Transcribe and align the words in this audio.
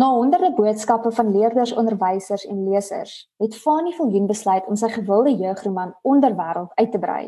Na 0.00 0.06
honderde 0.08 0.54
boodskappe 0.56 1.10
van 1.12 1.32
leerders, 1.36 1.72
onderwysers 1.72 2.46
en 2.46 2.68
lesers, 2.68 3.28
het 3.36 3.56
Fanie 3.56 3.92
Viljoen 3.94 4.26
besluit 4.26 4.64
om 4.66 4.76
sy 4.76 4.88
gewilde 4.94 5.34
jeugroman 5.36 5.90
Onderwêreld 6.08 6.70
uit 6.74 6.92
te 6.92 7.00
brei. 7.02 7.24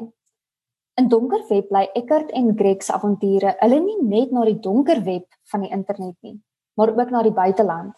In 1.01 1.11
donker 1.13 1.43
web 1.51 1.69
bly 1.69 1.83
Eckert 1.99 2.31
en 2.33 2.49
Greg 2.57 2.81
se 2.87 2.95
avonture, 2.97 3.53
hulle 3.59 3.81
nie 3.81 3.99
net 4.07 4.33
na 4.33 4.47
die 4.49 4.57
donker 4.65 5.03
web 5.05 5.27
van 5.53 5.67
die 5.67 5.69
internet 5.77 6.17
nie, 6.25 6.39
maar 6.81 6.95
ook 6.95 7.13
na 7.13 7.23
die 7.27 7.35
buiteland. 7.37 7.93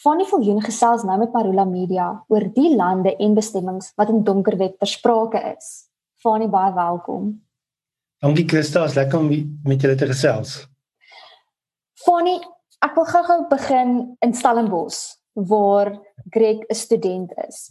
Fanie 0.00 0.28
Viljoen 0.30 0.64
gesels 0.64 1.04
nou 1.04 1.18
met 1.20 1.36
Marula 1.36 1.68
Media 1.68 2.08
oor 2.32 2.48
die 2.56 2.72
lande 2.76 3.12
en 3.18 3.36
bestemmings 3.36 3.92
wat 4.00 4.14
in 4.14 4.24
donker 4.24 4.56
web 4.56 4.78
ter 4.80 4.88
sprake 4.88 5.44
is. 5.52 5.68
Fanie, 6.24 6.48
baie 6.48 6.72
welkom. 6.72 7.28
Dankie 8.24 8.48
Christa, 8.48 8.86
is 8.88 8.96
lekker 8.96 9.20
om 9.20 9.28
met 9.68 9.84
julle 9.84 10.00
te 10.00 10.08
gesels. 10.14 10.62
Fanie, 12.06 12.40
Ek 12.82 12.96
wil 12.98 13.06
gou-gou 13.06 13.40
begin 13.50 13.90
in 14.26 14.32
Stellenbosch 14.34 15.14
waar 15.48 15.94
Greg 16.30 16.66
'n 16.68 16.74
student 16.74 17.30
is 17.48 17.70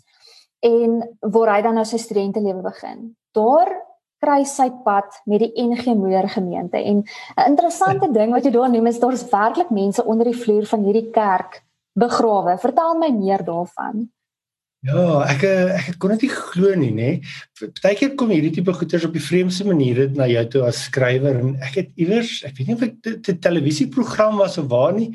en 0.59 1.17
waar 1.19 1.55
hy 1.55 1.61
dan 1.61 1.75
nou 1.75 1.85
sy 1.85 1.97
studentelewe 1.97 2.61
begin. 2.61 3.15
Daar 3.33 3.69
kry 4.21 4.43
sy 4.43 4.69
pad 4.85 5.21
met 5.25 5.39
die 5.39 5.53
NG 5.57 5.95
Moedergemeente 5.97 6.77
en 6.77 7.03
'n 7.03 7.49
interessante 7.49 8.11
ding 8.11 8.31
wat 8.31 8.45
jy 8.45 8.51
daar 8.51 8.69
noem 8.69 8.87
is 8.87 8.99
daar's 8.99 9.29
werklik 9.29 9.69
mense 9.69 10.05
onder 10.05 10.25
die 10.25 10.41
vloer 10.43 10.65
van 10.65 10.83
hierdie 10.83 11.11
kerk 11.11 11.63
begrawe. 11.93 12.57
Vertel 12.57 12.97
my 12.97 13.09
meer 13.11 13.43
daarvan. 13.43 14.09
Ja, 14.81 15.01
ek 15.29 15.43
ek 15.45 15.97
kon 16.01 16.09
dit 16.15 16.23
nie 16.25 16.31
glo 16.33 16.71
nie, 16.73 16.89
nê. 16.89 17.09
Partykeer 17.59 18.15
kom 18.17 18.31
hierdie 18.33 18.49
tipe 18.55 18.73
goeters 18.73 19.03
op 19.05 19.13
die 19.13 19.21
vreemdste 19.21 19.67
maniere 19.67 20.07
na 20.17 20.25
jou 20.25 20.41
toe 20.55 20.63
as 20.65 20.87
skrywer 20.87 21.37
en 21.37 21.51
ek 21.61 21.77
het 21.77 21.91
iewers, 22.01 22.39
ek 22.47 22.57
weet 22.57 22.71
nie 22.71 22.77
of 22.79 22.81
dit 23.05 23.29
'n 23.29 23.37
televisieprogram 23.45 24.41
was 24.41 24.57
of 24.57 24.71
waar 24.73 24.97
nie, 24.97 25.11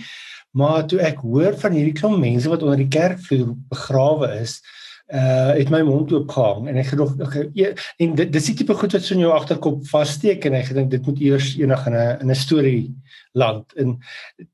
maar 0.54 0.86
toe 0.86 1.00
ek 1.02 1.18
hoor 1.18 1.58
van 1.58 1.74
hierdie 1.74 1.98
klomp 1.98 2.22
mense 2.22 2.48
wat 2.48 2.62
onder 2.62 2.78
die 2.78 2.94
kerkvloer 2.94 3.56
begrawe 3.74 4.30
is, 4.38 4.62
uh 5.06 5.52
het 5.54 5.70
my 5.70 5.82
mond 5.86 6.12
oop 6.12 6.30
gehang 6.34 6.68
en 6.68 6.80
ek 6.82 6.88
gedog 6.90 7.12
okay, 7.22 7.44
e, 7.54 7.74
en 8.02 8.14
dit 8.18 8.32
dis 8.32 8.48
die 8.50 8.56
tipe 8.58 8.74
goed 8.74 8.96
wat 8.96 9.04
so 9.06 9.14
in 9.14 9.22
jou 9.22 9.30
agterkop 9.30 9.84
vassteek 9.86 10.48
en 10.48 10.56
ek 10.58 10.72
gedink 10.72 10.90
dit 10.90 11.06
moet 11.06 11.20
eers 11.22 11.52
enig 11.60 11.86
in 11.86 11.94
'n 11.94 12.24
in 12.24 12.30
'n 12.30 12.34
storie 12.34 12.94
land 13.38 13.72
en 13.76 13.98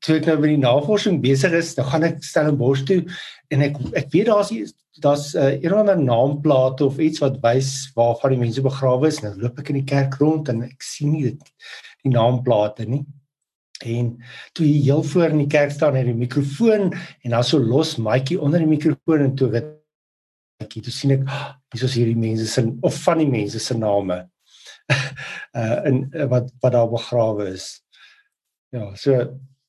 toe 0.04 0.18
ek 0.18 0.26
nou 0.26 0.36
met 0.42 0.52
die 0.52 0.60
navorsing 0.60 1.22
besig 1.22 1.52
is, 1.56 1.74
dan 1.74 1.88
gaan 1.88 2.04
ek 2.04 2.20
Stellenbosch 2.20 2.84
toe 2.84 3.00
en 3.48 3.62
ek 3.62 3.80
ek 3.94 4.12
weet 4.12 4.28
daar's 4.28 4.52
daar's 5.00 5.34
uh, 5.34 5.56
een 5.56 5.72
of 5.72 5.78
ander 5.78 6.02
naamplate 6.02 6.84
of 6.84 6.98
iets 6.98 7.22
wat 7.24 7.40
wys 7.40 7.90
waar 7.94 8.28
die 8.28 8.38
mense 8.38 8.60
begrawe 8.60 9.08
is. 9.08 9.22
Nou 9.22 9.32
loop 9.40 9.58
ek 9.58 9.72
in 9.72 9.80
die 9.80 9.88
kerk 9.88 10.18
rond 10.20 10.48
en 10.52 10.62
ek 10.66 10.84
sien 10.84 11.14
nie 11.14 11.22
dit 11.30 11.52
die 12.04 12.12
naamplate 12.12 12.84
nie. 12.84 13.04
En 13.82 14.18
toe 14.52 14.66
hier 14.66 14.82
heel 14.82 15.02
voor 15.02 15.32
in 15.32 15.46
die 15.46 15.50
kerk 15.50 15.72
staan 15.72 15.96
het 15.96 16.06
die 16.06 16.14
mikrofoon 16.14 16.92
en 16.92 17.30
dan 17.30 17.44
so 17.44 17.58
los 17.58 17.96
maatjie 17.96 18.40
onder 18.40 18.60
die 18.60 18.68
mikrofoon 18.68 19.24
en 19.24 19.34
toe 19.34 19.48
weet 19.48 19.81
ek 20.62 20.78
toe 20.82 20.94
sien 20.94 21.16
ek 21.18 21.24
ah, 21.26 21.54
hier 21.72 21.84
is 21.88 21.96
hierdie 21.98 22.18
mense 22.18 22.46
se 22.50 22.64
of 22.82 22.98
van 23.04 23.22
die 23.22 23.30
mense 23.30 23.60
se 23.60 23.76
name. 23.78 24.18
uh 25.58 25.78
in 25.88 26.04
uh, 26.14 26.28
wat 26.30 26.50
wat 26.60 26.72
daar 26.72 26.90
begrawe 26.90 27.48
is. 27.52 27.82
Ja, 28.72 28.94
so 28.94 29.18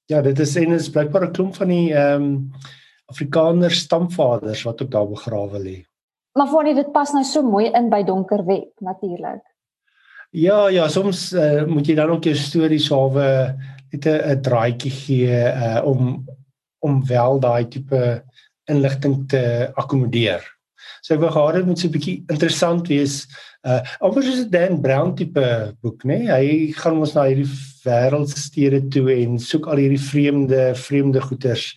ja, 0.05 0.21
dit 0.21 0.39
is 0.39 0.55
en 0.55 0.75
is 0.77 0.89
blykbaar 0.89 1.27
'n 1.27 1.33
klomp 1.33 1.55
van 1.55 1.67
die 1.67 1.93
ehm 1.93 2.23
um, 2.23 2.51
Afrikaner 3.05 3.71
stamvaders 3.71 4.63
wat 4.63 4.81
ook 4.81 4.91
daar 4.91 5.07
begrawe 5.07 5.59
lê. 5.59 5.83
Maar 6.33 6.47
voor 6.47 6.63
dit 6.63 6.91
pas 6.91 7.11
nou 7.13 7.23
so 7.23 7.43
mooi 7.43 7.69
in 7.69 7.89
by 7.89 8.03
donker 8.03 8.45
web 8.45 8.71
natuurlik. 8.79 9.43
Ja, 10.31 10.67
ja, 10.67 10.87
soms 10.87 11.33
uh, 11.33 11.65
moet 11.65 11.87
jy 11.87 11.95
dan 11.95 12.09
ook 12.09 12.23
jou 12.23 12.35
stories 12.35 12.89
hawe 12.89 13.55
net 13.91 14.05
'n 14.05 14.41
draaitjie 14.41 14.91
gee 14.91 15.29
uh, 15.29 15.81
om 15.85 16.25
om 16.79 17.05
wel 17.07 17.39
daai 17.39 17.67
tipe 17.67 18.23
inligting 18.65 19.27
te 19.29 19.71
akkommodeer. 19.73 20.52
So 21.01 21.13
ek 21.15 21.21
wou 21.23 21.31
gehad 21.31 21.55
het 21.55 21.65
moet 21.65 21.79
so 21.79 21.87
'n 21.87 21.95
bietjie 21.95 22.23
interessant 22.31 22.87
wees. 22.87 23.27
Uh 23.63 23.81
amper 23.99 24.23
soos 24.23 24.45
'n 24.45 24.49
Dan 24.49 24.81
Brown 24.81 25.15
tipe 25.15 25.75
boek, 25.81 26.03
né? 26.03 26.17
Nee? 26.17 26.31
Hy 26.31 26.71
gaan 26.71 26.99
ons 26.99 27.13
na 27.13 27.27
hierdie 27.27 27.49
wêreldstede 27.83 28.89
toe 28.89 29.09
en 29.11 29.39
soek 29.39 29.67
al 29.67 29.77
hierdie 29.77 29.99
vreemde 29.99 30.75
vreemde 30.75 31.21
goeters 31.21 31.75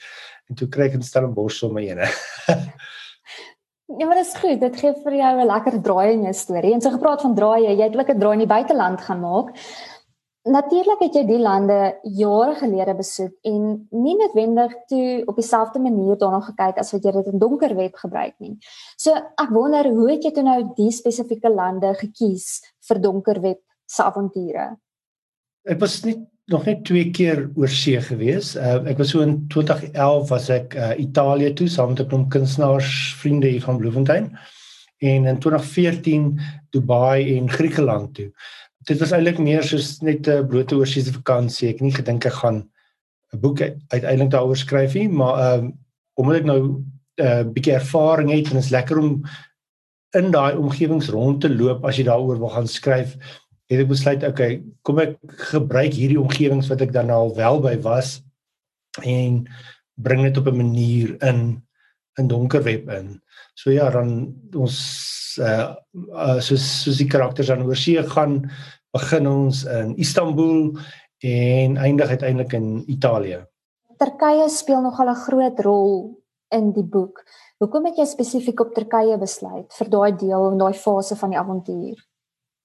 en 0.49 0.55
toe 0.55 0.69
kry 0.69 0.87
ek 0.87 0.97
'n 0.97 1.03
Stellenbosch 1.03 1.59
sommer 1.59 1.83
ene. 1.83 2.07
ja, 3.99 4.07
maar 4.07 4.17
dit 4.17 4.27
is 4.27 4.39
goed. 4.39 4.61
Dit 4.61 4.77
gee 4.77 4.93
vir 5.05 5.15
jou 5.15 5.33
'n 5.41 5.47
lekker 5.47 5.83
draai 5.83 6.13
in 6.13 6.23
jou 6.23 6.35
storie. 6.35 6.73
En 6.75 6.81
so 6.81 6.91
gepraat 6.91 7.23
van 7.23 7.35
draaie, 7.35 7.77
jy 7.77 7.83
het 7.83 7.97
ook 7.97 8.11
'n 8.11 8.19
draai 8.19 8.33
in 8.33 8.45
die 8.47 8.55
buiteland 8.55 9.01
gaan 9.01 9.21
maak. 9.21 9.55
Natuurlik 10.47 11.01
het 11.03 11.17
jy 11.19 11.25
die 11.27 11.41
lande 11.43 11.77
jare 12.15 12.53
gelede 12.61 12.93
besoek 12.95 13.33
en 13.51 13.63
nie 13.91 14.15
noodwendig 14.15 14.77
toe 14.87 15.25
op 15.27 15.41
dieselfde 15.41 15.81
manier 15.83 16.15
daarna 16.21 16.39
gekyk 16.45 16.79
as 16.79 16.93
wat 16.95 17.03
jy 17.03 17.13
dit 17.17 17.31
in 17.33 17.41
donker 17.43 17.75
web 17.75 17.97
gebruik 17.99 18.37
nie. 18.39 18.55
So 18.95 19.17
ek 19.17 19.51
wonder 19.51 19.89
hoe 19.91 20.07
het 20.13 20.23
jy 20.23 20.31
toe 20.37 20.45
nou 20.47 20.61
die 20.77 20.93
spesifieke 20.95 21.51
lande 21.51 21.91
gekies 21.99 22.61
vir 22.87 23.03
donker 23.03 23.41
web 23.43 23.59
se 23.91 24.07
avonture? 24.07 24.69
Ek 25.67 25.81
was 25.83 25.99
nie 26.07 26.15
nog 26.47 26.69
net 26.71 26.85
twee 26.87 27.11
keer 27.11 27.49
oor 27.59 27.73
see 27.73 27.99
gewees. 27.99 28.53
Uh, 28.55 28.79
ek 28.87 29.03
was 29.03 29.11
so 29.17 29.27
in 29.27 29.41
2011 29.51 30.31
was 30.31 30.47
ek 30.55 30.77
uh, 30.79 30.93
Italië 31.03 31.57
toe 31.59 31.67
saam 31.67 31.91
met 31.91 32.05
'n 32.05 32.09
klomp 32.13 32.31
kunstenaars 32.31 33.17
vriende 33.19 33.51
hier 33.51 33.67
van 33.67 33.83
Bloemfontein 33.83 34.31
en 34.99 35.27
in 35.27 35.39
2014 35.39 36.39
Dubai 36.71 37.37
en 37.37 37.51
Griekeland 37.51 38.15
toe. 38.15 38.31
Dit 38.87 39.01
was 39.03 39.13
eintlik 39.13 39.39
meer 39.43 39.65
soos 39.67 40.01
net 40.03 40.29
'n 40.29 40.47
blote 40.47 40.77
oorsese 40.77 41.13
vakansie. 41.13 41.69
Ek 41.69 41.81
het 41.81 41.87
nie 41.87 41.97
gedink 41.97 42.27
ek 42.27 42.39
gaan 42.43 42.69
'n 43.33 43.41
boek 43.41 43.61
uiteindelik 43.91 44.31
daaroor 44.31 44.57
skryf 44.57 44.95
nie, 44.95 45.09
maar 45.09 45.39
ehm 45.39 45.65
um, 45.65 45.75
omdat 46.15 46.37
ek 46.37 46.45
nou 46.45 46.61
'n 46.61 46.85
uh, 47.17 47.43
bietjie 47.45 47.75
ervaring 47.75 48.31
het 48.31 48.47
en 48.47 48.57
dit 48.57 48.65
is 48.65 48.71
lekker 48.71 48.99
om 48.99 49.25
in 50.17 50.31
daai 50.31 50.57
omgewings 50.57 51.09
rond 51.09 51.41
te 51.41 51.49
loop 51.49 51.85
as 51.85 51.97
jy 51.97 52.05
daaroor 52.05 52.39
wil 52.39 52.49
gaan 52.49 52.69
skryf 52.69 53.17
het 53.67 53.83
ek 53.83 53.91
besluit 53.91 54.25
okay, 54.27 54.61
kom 54.87 55.01
ek 55.03 55.17
gebruik 55.51 55.95
hierdie 55.97 56.21
omgewings 56.21 56.71
wat 56.71 56.85
ek 56.85 56.93
dan 56.95 57.11
al 57.11 57.35
wel 57.35 57.61
by 57.65 57.75
was 57.83 58.21
en 59.03 59.43
bring 59.97 60.23
dit 60.23 60.39
op 60.39 60.47
'n 60.47 60.57
manier 60.63 61.17
in 61.23 61.63
in 62.17 62.29
donker 62.29 62.63
web 62.63 62.89
in. 62.89 63.21
So 63.55 63.71
ja, 63.71 63.91
dan 63.91 64.33
ons 64.57 65.37
uh, 65.41 65.75
uh 66.17 66.41
soos 66.41 66.65
soos 66.83 66.97
die 66.97 67.09
karakters 67.09 67.51
aan 67.51 67.67
oorsee 67.67 68.03
gaan 68.03 68.51
begin 68.97 69.29
ons 69.31 69.65
in 69.65 69.95
Istanbul 69.97 70.73
en 71.27 71.77
eindig 71.77 72.09
uiteindelik 72.09 72.53
in 72.59 72.83
Italië. 72.87 73.45
Turkye 73.97 74.49
speel 74.53 74.83
nogal 74.85 75.09
'n 75.11 75.23
groot 75.27 75.61
rol 75.61 76.21
in 76.53 76.73
die 76.73 76.85
boek. 76.85 77.25
Hoekom 77.59 77.87
het 77.89 77.97
jy 77.97 78.05
spesifiek 78.05 78.61
op 78.61 78.75
Turkye 78.75 79.17
besluit 79.19 79.73
vir 79.79 79.89
daai 79.89 80.13
deel 80.17 80.51
en 80.51 80.59
daai 80.59 80.75
fase 80.75 81.17
van 81.17 81.31
die 81.31 81.39
avontuur? 81.39 81.97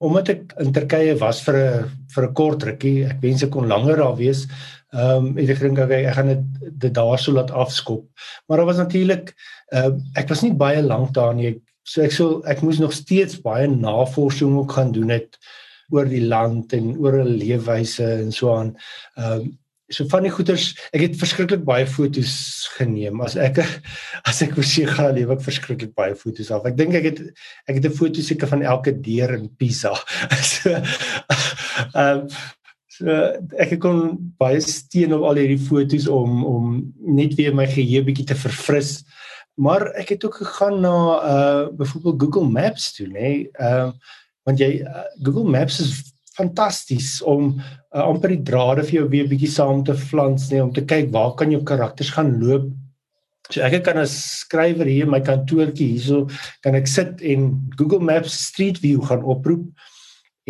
omdat 0.02 0.32
ek 0.32 0.54
in 0.62 0.72
Turkye 0.74 1.14
was 1.20 1.40
vir 1.46 1.56
'n 1.56 1.90
vir 2.14 2.24
'n 2.26 2.34
kort 2.34 2.62
rukkie, 2.66 3.06
ek 3.06 3.20
wens 3.22 3.42
ek 3.42 3.50
kon 3.50 3.68
langer 3.68 3.96
daar 3.96 4.16
wees. 4.16 4.46
Ehm 4.92 5.26
um, 5.26 5.38
ek 5.38 5.60
dink 5.60 5.78
okay, 5.78 6.04
ek 6.04 6.14
gaan 6.14 6.26
dit 6.26 6.44
dit 6.78 6.94
daarso 6.94 7.32
laat 7.32 7.50
afskop. 7.50 8.04
Maar 8.46 8.58
daar 8.58 8.66
was 8.66 8.82
natuurlik 8.82 9.34
ehm 9.72 9.94
uh, 9.94 10.20
ek 10.20 10.28
was 10.28 10.42
nie 10.42 10.52
baie 10.52 10.82
lank 10.82 11.14
daar 11.14 11.34
nie. 11.34 11.46
Ek, 11.46 11.58
so 11.82 12.02
ek 12.02 12.12
sou 12.12 12.42
ek 12.44 12.62
moes 12.62 12.78
nog 12.78 12.92
steeds 12.92 13.40
baie 13.40 13.66
navorsing 13.68 14.56
ook 14.58 14.72
gaan 14.72 14.92
doen 14.92 15.10
het 15.10 15.38
oor 15.92 16.08
die 16.08 16.24
land 16.24 16.72
en 16.76 16.94
oor 16.98 17.20
hulle 17.20 17.40
leefwyse 17.42 18.06
en 18.20 18.32
so 18.34 18.54
aan. 18.56 18.76
Ehm 19.16 19.40
um, 19.40 19.50
so 19.92 20.06
van 20.08 20.24
die 20.24 20.32
goeters, 20.32 20.70
ek 20.96 21.02
het 21.04 21.18
verskriklik 21.20 21.66
baie 21.68 21.84
foto's 21.88 22.34
geneem. 22.78 23.20
As 23.24 23.36
ek 23.36 23.60
as 24.28 24.40
ek 24.44 24.56
sê 24.64 24.86
gaan 24.88 25.14
lewe 25.18 25.36
ek 25.36 25.44
verskriklik 25.44 25.92
baie 25.98 26.16
foto's 26.18 26.52
af. 26.54 26.66
Ek 26.68 26.78
dink 26.78 26.96
ek 26.98 27.10
het 27.10 27.20
ek 27.68 27.78
het 27.78 27.90
'n 27.90 27.98
foto 27.98 28.24
seker 28.24 28.48
van 28.48 28.64
elke 28.64 28.94
deur 29.04 29.36
in 29.36 29.50
Pisa. 29.60 29.94
so 30.54 30.72
ehm 31.92 32.24
um, 32.24 32.26
so 32.92 33.08
ek 33.60 33.78
kon 33.80 34.16
baie 34.40 34.60
steen 34.60 35.14
op 35.16 35.24
al 35.28 35.40
hierdie 35.40 35.60
foto's 35.60 36.08
om 36.08 36.44
om 36.44 36.64
net 37.00 37.36
weer 37.36 37.54
my 37.54 37.66
geheue 37.66 38.04
bietjie 38.04 38.28
te 38.32 38.38
verfris. 38.38 39.02
Maar 39.60 39.92
ek 40.00 40.16
het 40.16 40.24
ook 40.24 40.40
gegaan 40.40 40.80
na 40.80 40.96
uh 41.20 41.68
byvoorbeeld 41.76 42.20
Google 42.22 42.48
Maps 42.48 42.92
toe, 42.96 43.08
nê. 43.08 43.48
Ehm 43.52 43.92
want 44.48 44.62
jy 44.62 44.82
uh, 44.82 45.06
Google 45.22 45.48
Maps 45.50 45.80
is 45.82 45.92
fantasties 46.36 47.20
om 47.28 47.54
uh, 47.60 48.04
amper 48.04 48.32
die 48.34 48.44
drade 48.46 48.84
vir 48.88 49.02
jou 49.02 49.08
weer 49.12 49.28
bietjie 49.30 49.50
saam 49.52 49.82
te 49.86 49.96
flans 49.98 50.48
nê 50.52 50.62
om 50.62 50.72
te 50.74 50.84
kyk 50.88 51.12
waar 51.14 51.34
kan 51.38 51.52
jou 51.52 51.60
karakters 51.66 52.12
gaan 52.14 52.38
loop. 52.40 52.70
So 53.52 53.60
ek 53.66 53.82
kan 53.84 54.00
as 54.00 54.14
skrywer 54.42 54.88
hier 54.88 55.06
in 55.06 55.12
my 55.12 55.20
kantoortjie 55.24 55.92
hierso 55.96 56.24
kan 56.64 56.78
ek 56.78 56.88
sit 56.88 57.20
en 57.20 57.50
Google 57.76 58.00
Maps 58.00 58.38
Street 58.48 58.80
View 58.80 59.02
gaan 59.08 59.24
oproep 59.28 59.66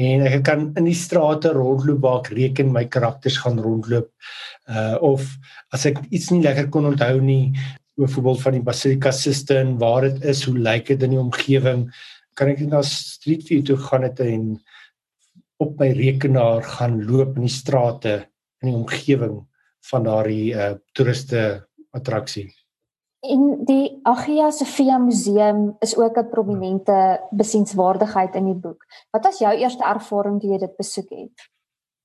en 0.00 0.24
ek 0.24 0.44
kan 0.46 0.70
in 0.78 0.86
die 0.88 0.96
strate 0.96 1.52
rondloop 1.52 2.00
waar 2.04 2.22
ek 2.22 2.32
reken 2.36 2.72
my 2.72 2.86
karakters 2.88 3.40
gaan 3.42 3.60
rondloop. 3.60 4.08
Uh 4.70 4.96
of 5.02 5.26
as 5.74 5.84
ek 5.90 6.00
iets 6.10 6.30
nie 6.32 6.44
lekker 6.44 6.70
kon 6.72 6.88
onthou 6.88 7.18
nie, 7.20 7.52
byvoorbeeld 8.00 8.42
van 8.42 8.56
die 8.56 8.64
Basilica 8.64 9.12
Sistine, 9.12 9.76
waar 9.80 10.06
dit 10.06 10.24
is, 10.24 10.44
hoe 10.48 10.56
lyk 10.56 10.88
dit 10.88 11.02
in 11.04 11.16
die 11.16 11.20
omgewing, 11.20 11.88
kan 12.34 12.49
ek 12.52 12.64
na 12.67 12.82
Street 12.87 13.44
View 13.46 13.64
toe 13.67 13.76
gaan 13.76 14.06
het 14.06 14.20
en 14.20 14.56
op 15.62 15.79
my 15.79 15.93
rekenaar 15.94 16.62
gaan 16.62 17.02
loop 17.06 17.37
in 17.37 17.46
die 17.46 17.52
strate 17.52 18.14
in 18.62 18.70
die 18.70 18.79
omgewing 18.79 19.38
van 19.90 20.06
daardie 20.06 20.52
uh 20.55 20.75
toeriste 20.96 21.43
attraksie. 21.93 22.50
En 23.23 23.64
die 23.67 24.00
Hagia 24.02 24.50
Sophia 24.50 24.99
Museum 24.99 25.76
is 25.81 25.94
ook 25.96 26.19
'n 26.19 26.31
prominente 26.31 27.20
besienswaardigheid 27.31 28.34
in 28.34 28.44
die 28.44 28.61
boek. 28.64 28.82
Wat 29.11 29.25
was 29.25 29.38
jou 29.38 29.52
eerste 29.55 29.84
ervaring 29.84 30.40
toe 30.40 30.50
jy 30.50 30.58
dit 30.58 30.76
besoek 30.76 31.11
het? 31.11 31.50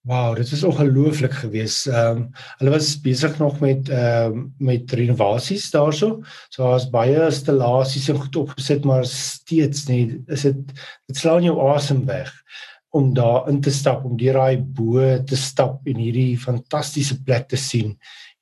Wow, 0.07 0.36
dit 0.36 0.50
was 0.50 0.63
ongelooflik 0.63 1.33
geweest. 1.33 1.88
Ehm 1.88 2.18
um, 2.18 2.30
hulle 2.57 2.71
was 2.71 2.94
besig 3.04 3.33
nog 3.38 3.59
met 3.59 3.89
ehm 3.89 4.31
um, 4.31 4.54
met 4.57 4.92
renovasies 4.92 5.65
daarso. 5.71 6.21
So 6.50 6.63
daar's 6.63 6.86
baie 6.89 7.25
installasies 7.25 8.07
en 8.09 8.21
goed 8.21 8.36
opgesit, 8.36 8.86
maar 8.88 9.06
steeds 9.06 9.88
nie 9.88 10.24
is 10.27 10.45
dit 10.48 10.62
dit 11.07 11.18
slaan 11.18 11.44
jou 11.44 11.59
asem 11.74 12.06
weg 12.06 12.31
om 12.89 13.13
daar 13.13 13.50
in 13.51 13.59
te 13.62 13.71
stap, 13.71 14.06
om 14.06 14.15
deur 14.18 14.39
daai 14.39 14.57
bo 14.57 15.04
te 15.27 15.36
stap 15.36 15.83
en 15.83 16.00
hierdie 16.00 16.39
fantastiese 16.39 17.19
plek 17.24 17.51
te 17.51 17.59
sien. 17.59 17.98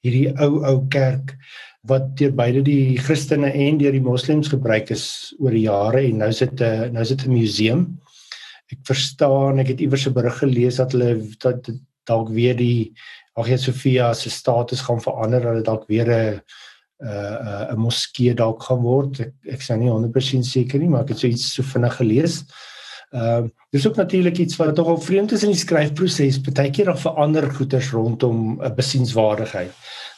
Hierdie 0.05 0.37
ou 0.37 0.61
ou 0.61 0.77
kerk 0.87 1.33
wat 1.89 2.13
deur 2.17 2.33
beide 2.33 2.61
die 2.61 2.97
Christene 2.97 3.49
en 3.49 3.81
deur 3.81 3.91
die 3.91 4.05
moslems 4.05 4.53
gebruik 4.53 4.93
is 4.93 5.33
oor 5.39 5.57
die 5.57 5.65
jare 5.65 6.05
en 6.05 6.21
nou 6.21 6.31
sit 6.31 6.61
'n 6.61 6.93
nou 6.93 7.05
sit 7.05 7.25
'n 7.25 7.33
museum 7.33 7.87
ek 8.73 8.81
verstaan 8.87 9.59
ek 9.61 9.73
het 9.73 9.81
iewers 9.81 10.07
'n 10.07 10.13
berig 10.13 10.37
gelees 10.37 10.75
dat 10.81 10.91
hulle 10.91 11.21
dat 11.39 11.69
dalk 12.05 12.29
weer 12.29 12.55
die 12.55 12.93
Hagia 13.35 13.57
Sophia 13.57 14.13
se 14.13 14.29
status 14.29 14.81
gaan 14.81 15.01
verander 15.01 15.41
dat 15.41 15.55
dit 15.55 15.65
dalk 15.65 15.87
weer 15.87 16.07
'n 16.07 16.41
'n 17.03 17.73
'n 17.73 17.79
moskee 17.79 18.33
dalk 18.33 18.63
gaan 18.63 18.81
word. 18.81 19.19
Ek 19.19 19.33
ek 19.45 19.59
is 19.59 19.69
nou 19.69 19.79
nie 19.79 19.89
100% 19.89 20.45
seker 20.45 20.79
nie 20.79 20.89
maar 20.89 21.01
ek 21.01 21.09
het 21.09 21.19
so 21.19 21.27
iets 21.27 21.53
so 21.53 21.63
vinnig 21.63 21.95
gelees. 21.95 22.43
Ehm 23.11 23.43
uh, 23.43 23.49
dis 23.71 23.87
ook 23.87 23.95
natuurlik 23.95 24.37
iets 24.37 24.55
wat 24.55 24.75
tog 24.75 24.87
al 24.87 25.01
vreemd 25.01 25.31
is 25.31 25.43
in 25.43 25.51
die 25.51 25.59
skryfproses. 25.59 26.41
Partykeer 26.41 26.85
dan 26.85 26.97
verander 26.97 27.51
goeters 27.51 27.91
rondom 27.91 28.61
'n 28.63 28.75
besienswaardigheid. 28.75 29.71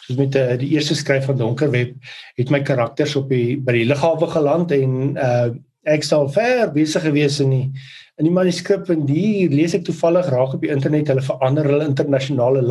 Soos 0.05 0.17
met 0.17 0.35
uh, 0.35 0.57
die 0.57 0.69
eerste 0.69 0.95
skryf 0.95 1.25
van 1.25 1.37
Donkerweb 1.37 1.95
het 2.35 2.49
my 2.49 2.61
karakters 2.61 3.15
op 3.15 3.29
die 3.29 3.57
by 3.57 3.71
die 3.71 3.85
lughawe 3.85 4.27
geland 4.27 4.71
en 4.71 5.17
uh 5.17 5.49
ek 5.87 6.03
sou 6.03 6.27
ver 6.29 6.71
besig 6.71 7.01
gewees 7.01 7.39
in 7.39 7.49
die 7.49 7.71
in 8.17 8.25
die 8.25 8.33
manuskrip 8.33 8.89
en 8.89 9.03
hier 9.09 9.51
lees 9.53 9.75
ek 9.77 9.85
toevallig 9.85 10.29
raak 10.33 10.55
op 10.57 10.63
die 10.65 10.71
internet 10.73 11.11
hulle 11.11 11.21
verander 11.25 11.67
hulle 11.69 11.85
internasionale. 11.85 12.63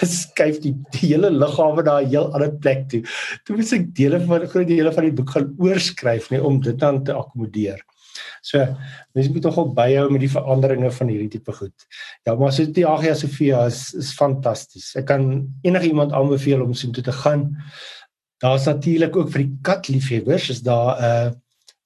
Hulle 0.00 0.08
skuif 0.08 0.62
die, 0.64 0.72
die 0.96 1.10
hele 1.10 1.28
lughawe 1.28 1.82
na 1.84 1.98
'n 2.00 2.08
heel 2.08 2.30
ander 2.32 2.52
plek 2.64 2.88
toe. 2.88 3.02
Toe 3.44 3.56
moet 3.56 3.72
ek 3.76 3.94
dele 3.94 4.20
van 4.24 4.46
groot 4.48 4.68
dele 4.68 4.92
van 4.96 5.04
die 5.04 5.16
boek 5.18 5.30
gaan 5.36 5.50
oorskryf 5.60 6.30
net 6.30 6.40
om 6.40 6.60
dit 6.60 6.78
dan 6.80 7.04
te 7.04 7.12
akkommodeer. 7.12 7.82
So, 8.40 8.64
mens 9.12 9.28
moet 9.28 9.42
tog 9.42 9.58
op 9.60 9.74
byhou 9.76 10.08
met 10.10 10.24
die 10.24 10.32
veranderinge 10.32 10.90
van 10.90 11.12
hierdie 11.12 11.28
tipe 11.36 11.52
goed. 11.52 11.86
Ja, 12.24 12.34
maar 12.34 12.52
so 12.52 12.64
die 12.64 12.86
Hagia 12.86 13.14
Sophia 13.14 13.66
is 13.68 13.92
is 13.94 14.14
fantasties. 14.16 14.94
Ek 14.96 15.06
kan 15.12 15.28
enigiemand 15.62 16.16
aanbeveel 16.16 16.64
om 16.64 16.72
so 16.74 16.90
toe 16.90 17.04
te 17.04 17.12
gaan. 17.12 17.50
Daar's 18.40 18.64
natuurlik 18.64 19.16
ook 19.16 19.30
vir 19.34 19.44
die 19.44 19.58
katliefhebbers 19.62 20.48
is 20.56 20.64
daar 20.64 20.96
'n 20.96 21.04
uh, 21.04 21.30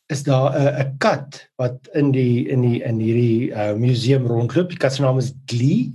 is 0.07 0.23
daar 0.23 0.53
'n 0.53 0.87
'n 0.87 0.97
kat 0.99 1.49
wat 1.57 1.89
in 1.95 2.11
die 2.11 2.49
in 2.49 2.61
die 2.61 2.83
in 2.83 2.99
hierdie 2.99 3.51
uh, 3.51 3.73
museum 3.75 4.27
rondloop. 4.27 4.69
Die 4.69 4.79
kat 4.79 4.95
se 4.95 5.03
naam 5.03 5.19
is 5.19 5.33
Glee 5.47 5.93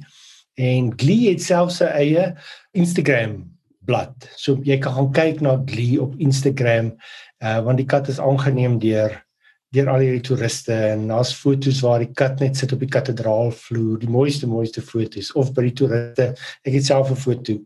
en 0.53 0.93
Glee 0.95 1.29
het 1.29 1.41
self 1.41 1.71
sy 1.71 1.85
eie 1.85 2.33
Instagram 2.71 3.45
blad. 3.79 4.13
So 4.35 4.59
jy 4.63 4.77
kan 4.77 4.93
gaan 4.93 5.11
kyk 5.11 5.41
na 5.41 5.61
Glee 5.65 6.01
op 6.01 6.15
Instagram 6.17 6.95
uh, 7.43 7.59
want 7.63 7.77
die 7.77 7.85
kat 7.85 8.07
is 8.07 8.19
aangeneem 8.19 8.79
deur 8.79 9.25
deur 9.69 9.89
al 9.89 10.01
die 10.01 10.21
toeriste 10.25 10.73
en 10.73 11.07
daar's 11.07 11.33
foto's 11.33 11.81
waar 11.85 11.99
die 12.01 12.13
kat 12.13 12.39
net 12.39 12.57
sit 12.57 12.71
op 12.73 12.79
die 12.79 12.89
kathedraalvloer, 12.89 13.99
die 14.01 14.09
mooiste 14.09 14.47
mooiste 14.49 14.81
foto's 14.81 15.29
of 15.37 15.53
by 15.53 15.67
die 15.67 15.75
toeriste. 15.77 16.33
Ek 16.65 16.73
het 16.73 16.85
self 16.85 17.11
'n 17.11 17.15
foto 17.15 17.59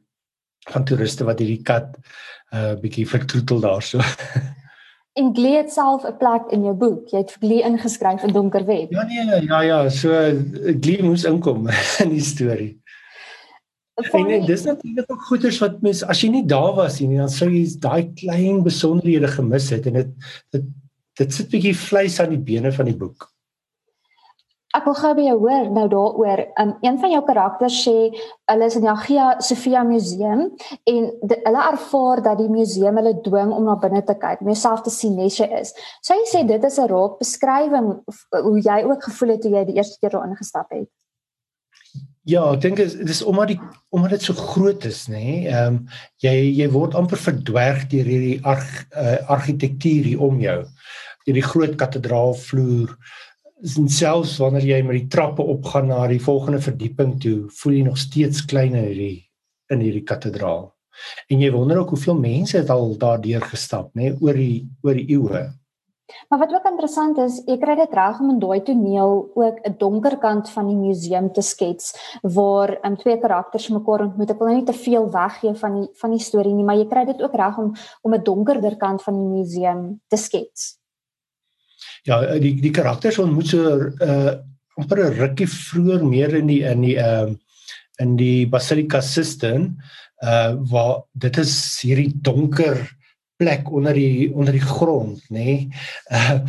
van 0.67 0.83
toeriste 0.83 1.23
wat 1.23 1.39
hierdie 1.39 1.63
kat 1.63 1.95
'n 1.95 2.57
uh, 2.57 2.75
bietjie 2.81 3.07
vertroetel 3.07 3.59
daarso. 3.59 4.03
En 5.13 5.29
Glee 5.35 5.57
het 5.57 5.71
self 5.71 6.05
'n 6.05 6.17
plek 6.17 6.49
in 6.49 6.63
jou 6.63 6.75
boek. 6.75 7.09
Jy 7.09 7.17
het 7.17 7.35
Glee 7.39 7.61
ingeskryf 7.61 8.23
in 8.23 8.33
Donker 8.33 8.65
Web. 8.65 8.91
Ja 8.91 9.03
nee, 9.03 9.45
ja 9.45 9.61
ja, 9.61 9.89
so 9.89 10.09
Glee 10.79 11.03
moes 11.03 11.23
inkom 11.23 11.67
in 12.03 12.09
die 12.09 12.21
storie. 12.21 12.81
En, 13.93 14.29
en 14.29 14.45
dis 14.45 14.63
natuurlik 14.63 15.11
ook 15.11 15.21
goeders 15.21 15.59
wat 15.61 15.81
mens 15.81 16.01
as 16.03 16.21
jy 16.21 16.29
nie 16.33 16.45
daar 16.45 16.73
was 16.73 16.97
nie, 16.99 17.17
dan 17.17 17.29
sou 17.29 17.49
jy 17.51 17.67
daai 17.79 18.09
klein 18.17 18.63
besonderhede 18.65 19.27
gemis 19.27 19.69
het 19.69 19.85
en 19.85 19.93
dit 19.93 20.31
dit 20.55 20.65
dit 21.21 21.33
sit 21.33 21.45
'n 21.45 21.51
bietjie 21.51 21.75
vleis 21.77 22.19
aan 22.19 22.33
die 22.33 22.41
bene 22.41 22.71
van 22.71 22.85
die 22.89 22.97
boek. 22.97 23.32
Ek 24.73 24.87
wil 24.89 24.95
gou 24.97 25.11
by 25.13 25.23
jou 25.27 25.35
hoor 25.43 25.67
nou 25.69 25.83
daaroor. 25.89 26.39
Um 26.61 26.71
een 26.81 26.95
van 27.01 27.11
jou 27.13 27.21
karakters 27.27 27.75
sê 27.85 27.93
hulle 28.49 28.69
is 28.69 28.77
in 28.79 28.87
die 28.87 28.89
Hagia 28.89 29.27
Sophia 29.45 29.83
Museum 29.85 30.47
en 30.89 31.03
de, 31.21 31.37
hulle 31.45 31.65
ervaar 31.69 32.23
dat 32.25 32.41
die 32.41 32.49
museum 32.49 32.97
hulle 32.97 33.13
dwing 33.21 33.53
om 33.53 33.67
na 33.69 33.75
binne 33.83 34.01
te 34.07 34.15
kyk, 34.17 34.41
om 34.41 34.49
jouself 34.49 34.81
te 34.81 34.93
sien 34.93 35.13
net 35.19 35.37
jy 35.37 35.45
is. 35.59 35.75
Sou 36.01 36.17
jy 36.17 36.25
sê 36.31 36.41
dit 36.49 36.65
is 36.65 36.79
'n 36.79 36.89
raak 36.89 37.19
beskrywing 37.21 37.93
hoe 38.33 38.59
jy 38.65 38.79
ook 38.89 39.03
gevoel 39.03 39.35
het 39.35 39.41
toe 39.45 39.53
jy 39.53 39.63
die 39.69 39.77
eerste 39.77 39.99
keer 40.01 40.17
daar 40.17 40.27
ingestap 40.27 40.73
het? 40.73 40.89
Ja, 42.25 42.53
ek 42.53 42.61
dink 42.63 42.77
dit 42.79 43.09
is 43.09 43.21
omdat 43.21 43.51
die 43.51 43.59
omdat 43.91 44.15
dit 44.15 44.21
so 44.23 44.33
groot 44.33 44.85
is, 44.85 45.07
nê. 45.07 45.19
Nee? 45.21 45.47
Ehm 45.51 45.67
um, 45.67 45.87
jy 46.23 46.33
jy 46.63 46.69
word 46.71 46.95
amper 46.95 47.19
verdwerg 47.19 47.85
deur 47.91 48.09
hierdie 48.09 48.39
arg, 48.41 48.69
uh, 48.95 49.19
argitektuur 49.27 50.03
hier 50.09 50.21
om 50.21 50.39
jou. 50.41 50.63
Hierdie 51.27 51.45
groot 51.45 51.75
kathedraalvloer 51.75 52.97
en 53.63 53.87
selfs 53.87 54.35
wanneer 54.43 54.65
jy 54.67 54.81
met 54.83 54.97
die 54.97 55.09
trappe 55.11 55.43
opgaan 55.55 55.87
na 55.87 56.03
die 56.11 56.21
volgende 56.21 56.59
verdieping 56.63 57.15
toe, 57.23 57.37
voel 57.61 57.77
jy 57.77 57.83
nog 57.87 57.99
steeds 58.01 58.43
klein 58.49 58.75
in 58.75 58.89
hierdie 58.89 59.19
in 59.71 59.79
hierdie 59.79 60.03
kathedraal. 60.05 60.67
En 61.31 61.41
jy 61.41 61.49
wonder 61.53 61.79
ook 61.79 61.93
hoeveel 61.95 62.17
mense 62.19 62.57
het 62.59 62.69
al 62.69 62.91
daardeur 62.99 63.41
gestap, 63.47 63.93
nê, 63.95 64.11
nee, 64.11 64.17
oor 64.21 64.37
die 64.37 64.57
oor 64.83 64.99
die 64.99 65.07
eeue. 65.15 65.45
Maar 66.29 66.41
wat 66.43 66.51
ook 66.53 66.67
interessant 66.67 67.17
is, 67.23 67.39
ek 67.49 67.63
kry 67.63 67.77
dit 67.79 67.95
reg 67.95 68.19
om 68.21 68.33
in 68.35 68.41
daai 68.43 68.59
toneel 68.67 69.15
ook 69.33 69.63
'n 69.63 69.75
donker 69.79 70.17
kant 70.19 70.51
van 70.51 70.67
die 70.67 70.77
museum 70.77 71.31
te 71.31 71.41
skets 71.41 71.95
waar 72.21 72.77
um, 72.83 72.99
twee 72.99 73.17
karakters 73.17 73.69
mekaar 73.69 74.05
ontmoet. 74.09 74.29
Ek 74.29 74.39
wil 74.39 74.47
nou 74.51 74.59
nie 74.59 74.67
te 74.67 74.77
veel 74.77 75.09
weggee 75.09 75.55
van 75.55 75.79
die 75.79 75.89
van 76.03 76.11
die 76.11 76.19
storie 76.19 76.53
nie, 76.53 76.67
maar 76.67 76.77
jy 76.77 76.85
kry 76.91 77.05
dit 77.05 77.21
ook 77.21 77.33
reg 77.33 77.57
om 77.57 77.73
om 78.03 78.13
'n 78.13 78.23
donkerder 78.23 78.75
kant 78.77 79.01
van 79.01 79.13
die 79.15 79.31
museum 79.39 80.01
te 80.07 80.17
skets 80.17 80.82
ja 82.07 82.19
die 82.39 82.55
die 82.61 82.73
karakters 82.75 83.19
ontmoet 83.21 83.53
so 83.53 83.77
uh 84.03 84.33
amper 84.79 85.03
'n 85.05 85.17
rukkie 85.19 85.47
vroeër 85.47 86.03
meer 86.05 86.35
in 86.35 86.47
die 86.49 86.63
in 86.65 86.81
die 86.81 86.97
ehm 86.97 87.33
uh, 87.33 87.39
in 88.01 88.15
die 88.17 88.47
Basilica 88.49 89.01
Sistine 89.01 89.75
uh 90.23 90.55
waar 90.71 91.03
dit 91.13 91.37
is 91.37 91.53
hierdie 91.83 92.11
donker 92.25 92.79
plek 93.37 93.69
onder 93.71 93.93
die 93.93 94.31
onder 94.33 94.53
die 94.53 94.63
grond 94.63 95.21
nê. 95.29 95.43
Nee? 95.43 95.69
Uh 96.11 96.39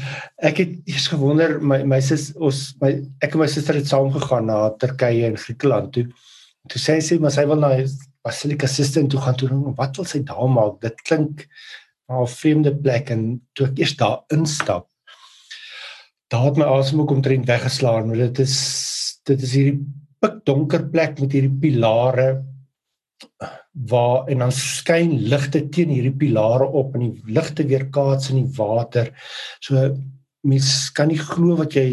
ek 0.50 0.62
het 0.62 0.72
eers 0.88 1.08
gewonder 1.12 1.60
my 1.60 1.82
my 1.84 2.00
sis 2.00 2.32
ons 2.36 2.74
my 2.80 2.94
ek 3.20 3.36
en 3.36 3.44
my 3.44 3.48
suster 3.50 3.78
het 3.78 3.88
saam 3.90 4.10
gegaan 4.14 4.48
na 4.50 4.70
Turkye 4.80 5.28
en 5.28 5.38
Griekeland 5.40 5.92
toe. 5.92 6.08
Toe 6.68 6.80
sê 6.80 7.00
sy 7.04 7.20
maar 7.20 7.34
sy 7.34 7.46
wil 7.50 7.60
na 7.60 7.76
Basilica 8.24 8.66
Sistine 8.66 9.08
toe 9.12 9.20
gaan 9.20 9.36
toe 9.36 9.50
wat 9.76 9.96
wil 10.00 10.08
sy 10.08 10.24
daar 10.24 10.48
maak? 10.48 10.80
Dit 10.80 11.04
klink 11.04 11.46
na 12.08 12.22
'n 12.22 12.34
vreemde 12.40 12.72
plek 12.74 13.10
en 13.10 13.40
toe 13.54 13.68
ek 13.68 13.78
eers 13.78 13.96
daar 14.00 14.24
instap 14.32 14.88
daar 16.32 16.48
het 16.48 16.56
my 16.60 16.64
asem 16.78 17.00
ook 17.00 17.10
omtrent 17.10 17.46
weggeslaan 17.46 18.08
want 18.10 18.22
dit 18.22 18.38
is 18.46 18.56
dit 19.28 19.42
is 19.42 19.54
hierdie 19.56 19.78
pikdonker 20.24 20.88
plek 20.92 21.20
met 21.20 21.32
hierdie 21.32 21.58
pilare 21.60 22.28
waar 23.90 24.28
en 24.30 24.44
dan 24.44 24.52
skyn 24.54 25.16
ligte 25.30 25.64
teen 25.74 25.92
hierdie 25.92 26.16
pilare 26.16 26.66
op 26.66 26.94
en 26.94 27.06
die 27.06 27.34
ligte 27.36 27.66
weerkaats 27.66 28.30
in 28.30 28.42
die 28.42 28.52
water. 28.56 29.10
So 29.60 29.90
mens 30.46 30.92
kan 30.94 31.10
nie 31.10 31.18
glo 31.18 31.58
wat 31.58 31.74
jy 31.76 31.88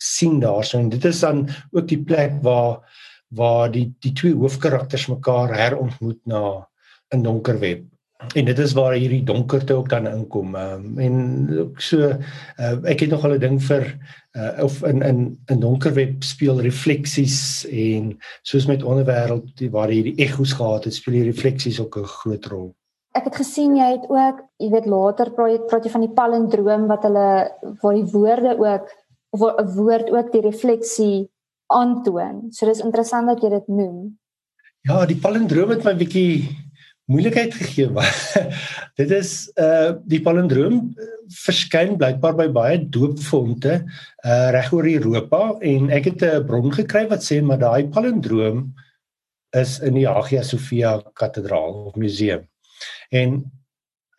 sien 0.00 0.40
daarso 0.40 0.78
en 0.80 0.88
dit 0.92 1.04
is 1.04 1.20
dan 1.22 1.44
ook 1.70 1.86
die 1.88 2.00
plek 2.02 2.40
waar 2.44 2.80
waar 3.36 3.70
die 3.70 3.86
die 4.02 4.12
twee 4.16 4.34
hoofkarakters 4.34 5.06
mekaar 5.12 5.52
herontmoet 5.54 6.18
na 6.26 6.66
'n 7.14 7.22
donker 7.22 7.58
web 7.60 7.84
en 8.34 8.44
dit 8.44 8.58
is 8.58 8.72
waar 8.72 8.94
hierdie 8.94 9.22
donkerte 9.26 9.74
ook 9.74 9.88
dan 9.88 10.06
inkom 10.06 10.54
um, 10.54 10.98
en 11.02 11.14
so 11.82 12.10
uh, 12.10 12.76
ek 12.86 13.00
het 13.04 13.10
nog 13.10 13.24
al 13.24 13.34
'n 13.34 13.42
ding 13.42 13.58
vir 13.62 13.86
uh, 14.38 14.62
of 14.62 14.82
in 14.82 15.02
in 15.02 15.38
in 15.46 15.60
donker 15.60 15.94
web 15.94 16.22
speel 16.22 16.60
refleksies 16.60 17.66
en 17.66 18.18
soos 18.42 18.66
met 18.66 18.82
onderwêreld 18.82 19.64
waar 19.70 19.88
hierdie 19.88 20.14
egos 20.22 20.52
gehad 20.52 20.84
het 20.84 20.94
speel 20.94 21.14
die 21.14 21.30
refleksies 21.30 21.80
ook 21.80 21.96
'n 21.96 22.04
groot 22.04 22.46
rol. 22.46 22.74
Ek 23.12 23.24
het 23.24 23.36
gesien 23.36 23.76
jy 23.76 23.90
het 23.90 24.06
ook 24.08 24.38
jy 24.58 24.70
weet 24.70 24.86
later 24.86 25.30
praat 25.30 25.66
praat 25.66 25.84
jy 25.84 25.90
van 25.90 26.06
die 26.06 26.14
palindroom 26.14 26.86
wat 26.86 27.02
hulle 27.02 27.50
waar 27.82 27.94
die 27.94 28.10
woorde 28.12 28.54
ook 28.58 28.86
of 29.30 29.40
'n 29.40 29.74
woord 29.74 30.10
ook 30.10 30.32
die 30.32 30.46
refleksie 30.46 31.30
aantoon. 31.66 32.50
So 32.50 32.66
dis 32.66 32.82
interessant 32.82 33.26
dat 33.26 33.42
jy 33.42 33.48
dit 33.48 33.68
noem. 33.68 34.18
Ja 34.82 35.06
die 35.06 35.18
palindroom 35.18 35.70
het 35.70 35.84
my 35.84 35.94
bietjie 35.94 36.48
moeilikheid 37.10 37.54
gegee 37.54 37.90
was. 37.98 38.36
dit 39.00 39.10
is 39.16 39.32
uh 39.60 39.96
die 40.10 40.22
palindroom 40.24 40.80
uh, 40.94 41.08
verskyn 41.42 41.96
blykbaar 42.00 42.36
by 42.38 42.48
baie 42.54 42.78
doopfonte 42.96 43.80
uh 43.80 44.48
reg 44.54 44.72
oor 44.76 44.88
Europa 44.90 45.42
en 45.72 45.90
ek 45.94 46.12
het 46.12 46.26
'n 46.28 46.46
bron 46.46 46.70
gekry 46.74 47.06
wat 47.10 47.26
sê 47.26 47.40
maar 47.42 47.60
daai 47.62 47.90
palindroom 47.94 48.70
is 49.56 49.80
in 49.82 49.96
die 49.98 50.06
Hagia 50.06 50.42
Sophia 50.46 51.00
kathedraal 51.14 51.90
of 51.90 51.96
museum. 51.96 52.46
En 53.10 53.40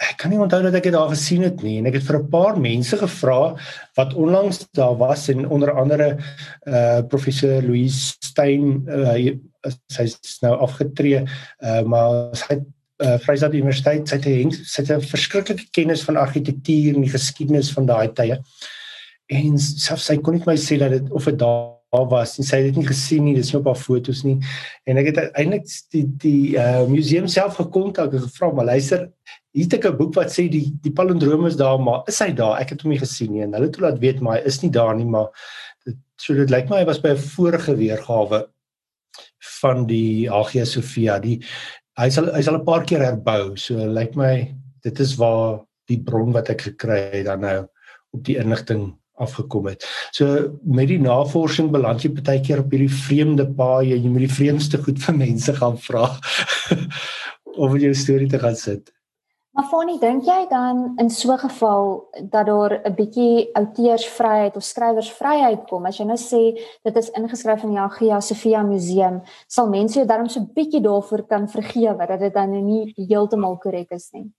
ek 0.01 0.17
kan 0.17 0.33
nie 0.33 0.39
onthou 0.41 0.59
dat 0.65 0.75
ek 0.79 0.89
dit 0.89 0.95
daar 0.95 1.11
gesien 1.13 1.45
het 1.45 1.61
nie 1.63 1.77
en 1.79 1.87
ek 1.89 1.99
het 1.99 2.07
vir 2.07 2.17
'n 2.19 2.29
paar 2.33 2.59
mense 2.59 2.97
gevra 2.97 3.55
wat 3.97 4.15
onlangs 4.17 4.65
daar 4.73 4.97
was 4.97 5.29
en 5.29 5.47
onder 5.47 5.71
andere 5.71 6.17
uh 6.67 7.01
professor 7.07 7.61
Louise 7.61 8.17
Stein 8.19 8.83
uh, 8.89 9.37
sy's 9.93 10.17
nou 10.41 10.57
afgetree 10.57 11.23
uh 11.23 11.81
maar 11.85 12.35
sy 12.35 12.57
het 12.57 12.65
uh 13.01 13.17
Vryheid 13.23 13.53
Universiteit 13.53 14.07
sy 14.09 14.19
het 14.21 14.53
sy 14.53 14.81
het 14.81 14.91
'n 14.91 15.01
verskriklike 15.01 15.67
kennis 15.71 16.03
van 16.03 16.17
argitektuur 16.17 16.95
en 16.95 17.01
die 17.01 17.15
geskiedenis 17.17 17.71
van 17.73 17.85
daai 17.85 18.13
tye. 18.13 18.39
En 19.31 19.57
selfs 19.57 20.05
sy 20.05 20.17
kon 20.17 20.35
nie 20.35 20.43
my 20.45 20.55
sê 20.55 20.77
dat 20.77 20.91
dit 20.91 21.11
of 21.11 21.25
dit 21.25 21.37
daar 21.39 22.07
was 22.09 22.37
nie. 22.37 22.45
Sy 22.47 22.57
het 22.57 22.65
dit 22.65 22.77
nie 22.77 22.87
gesien 22.87 23.23
nie 23.25 23.35
dis 23.35 23.51
nie 23.51 23.59
op 23.59 23.65
haar 23.65 23.79
fotos 23.79 24.23
nie. 24.23 24.37
En 24.85 24.97
ek 24.97 25.11
het 25.11 25.17
eintlik 25.33 25.65
die 25.91 26.05
die 26.17 26.55
uh 26.57 26.85
museum 26.87 27.27
self 27.27 27.55
gekontak 27.55 28.13
en 28.13 28.21
gevra 28.27 28.51
maar 28.53 28.65
luister 28.65 29.09
hier 29.51 29.63
het 29.63 29.73
ek 29.73 29.85
'n 29.85 29.97
boek 29.97 30.15
wat 30.15 30.31
sê 30.31 30.47
die 30.49 30.71
die 30.81 30.91
palindroom 30.91 31.45
is 31.45 31.55
daar 31.55 31.79
maar 31.79 32.03
is 32.07 32.19
hy 32.19 32.31
daar? 32.31 32.59
Ek 32.61 32.69
het 32.69 32.81
hom 32.81 32.91
nie 32.91 32.99
gesien 32.99 33.33
nie. 33.33 33.41
En 33.41 33.53
hulle 33.53 33.67
het 33.67 33.79
laat 33.79 33.99
weet 33.99 34.21
maar 34.21 34.37
hy 34.37 34.45
is 34.45 34.61
nie 34.61 34.71
daar 34.71 34.95
nie 34.95 35.05
maar 35.05 35.27
dit 35.85 35.97
so 36.17 36.33
dit 36.33 36.49
lyk 36.49 36.69
my 36.69 36.77
hy 36.79 36.85
was 36.85 37.01
by 37.01 37.09
'n 37.09 37.17
vorige 37.17 37.75
weergawe 37.75 38.47
van 39.61 39.85
die 39.87 40.29
Hagia 40.29 40.65
Sophia 40.65 41.19
die 41.19 41.41
hy 41.99 42.09
sal 42.09 42.31
hy 42.35 42.41
sal 42.41 42.59
'n 42.59 42.65
paar 42.65 42.85
keer 42.85 43.03
herbou 43.03 43.55
so 43.57 43.75
lyk 43.75 44.15
my 44.15 44.55
dit 44.83 44.99
is 44.99 45.15
waar 45.19 45.61
die 45.89 45.99
bron 45.99 46.31
wat 46.31 46.49
ek 46.49 46.61
gekry 46.69 47.01
het 47.11 47.25
dan 47.25 47.41
nou 47.41 47.59
op 48.11 48.23
die 48.23 48.37
inligting 48.39 48.91
afgekom 49.21 49.67
het. 49.69 49.85
So 50.15 50.57
met 50.65 50.89
die 50.91 50.99
navorsing 51.01 51.69
beland 51.73 52.03
jy 52.03 52.13
baie 52.15 52.41
keer 52.43 52.63
op 52.63 52.73
hierdie 52.73 52.91
vreemde 52.91 53.45
paaie, 53.57 53.95
jy 53.95 54.09
moet 54.09 54.25
die 54.25 54.35
vreemdste 54.37 54.81
goed 54.81 55.01
van 55.03 55.19
mense 55.21 55.53
gaan 55.57 55.77
vra 55.77 56.07
om 57.63 57.77
jou 57.77 57.93
storie 57.97 58.29
te 58.31 58.39
gaan 58.41 58.57
sit. 58.57 58.89
Maar 59.51 59.67
Fanny, 59.67 59.97
dink 59.99 60.23
jy 60.23 60.45
dan 60.47 60.93
in 60.95 61.09
so 61.09 61.33
'n 61.33 61.37
geval 61.37 62.09
dat 62.29 62.45
daar 62.45 62.79
'n 62.83 62.95
bietjie 62.95 63.49
outeursvryheid 63.53 64.55
of 64.55 64.63
skrywersvryheid 64.63 65.67
kom? 65.67 65.85
As 65.85 65.97
jy 65.97 66.05
nou 66.05 66.17
sê 66.17 66.55
dit 66.83 66.95
is 66.95 67.09
ingeskryf 67.09 67.63
in 67.63 67.69
die 67.69 67.77
Hagia 67.77 68.19
Sophia 68.19 68.63
Museum, 68.63 69.21
sal 69.47 69.69
mense 69.69 69.95
jou 69.95 70.07
daarom 70.07 70.29
so 70.29 70.39
'n 70.39 70.51
bietjie 70.53 70.81
daarvoor 70.81 71.27
kan 71.27 71.49
vergewe 71.49 72.07
dat 72.07 72.19
dit 72.19 72.33
dan 72.33 72.65
nie 72.65 72.93
heeltemal 72.95 73.57
korrek 73.57 73.91
is 73.91 74.09
nie. 74.13 74.31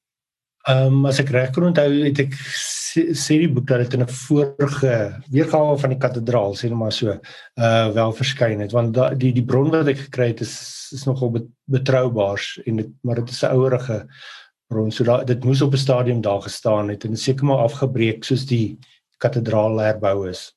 Ehm 0.69 0.87
um, 0.87 1.07
as 1.07 1.19
ek 1.19 1.29
reg 1.29 1.51
kon 1.51 1.65
onthou 1.65 1.91
het 2.05 2.19
ek 2.19 2.35
sê 3.19 3.39
die 3.43 3.51
boek 3.51 3.67
dat 3.67 3.79
dit 3.83 3.95
in 3.95 4.03
'n 4.03 4.09
vorige 4.09 5.23
weergawe 5.31 5.79
van 5.79 5.91
die 5.91 5.99
kathedraal 5.99 6.55
sê 6.55 6.69
net 6.69 6.79
maar 6.79 6.93
so 6.93 7.19
uh 7.59 7.89
wel 7.93 8.13
verskyn 8.13 8.61
het 8.61 8.73
want 8.73 8.95
da, 8.95 9.15
die 9.15 9.33
die 9.33 9.45
bron 9.45 9.71
wat 9.71 9.89
ek 9.89 9.99
gekry 10.07 10.29
het 10.29 10.41
is 10.41 10.89
is 10.93 11.05
nogal 11.05 11.33
betroubaar 11.65 12.41
en 12.67 12.77
dit 12.77 12.91
maar 13.03 13.17
dit 13.17 13.31
is 13.31 13.43
'n 13.43 13.51
ouerige 13.51 14.07
bron 14.73 14.91
so 14.91 15.05
da, 15.05 15.21
dit 15.29 15.45
moes 15.45 15.63
op 15.63 15.77
'n 15.77 15.85
stadium 15.85 16.21
daar 16.25 16.43
gestaan 16.43 16.89
het 16.89 17.05
en 17.05 17.17
seker 17.17 17.45
maar 17.45 17.65
afgebreek 17.69 18.25
soos 18.25 18.47
die 18.47 18.79
kathedraal 19.19 19.79
herbou 19.79 20.29
is. 20.29 20.51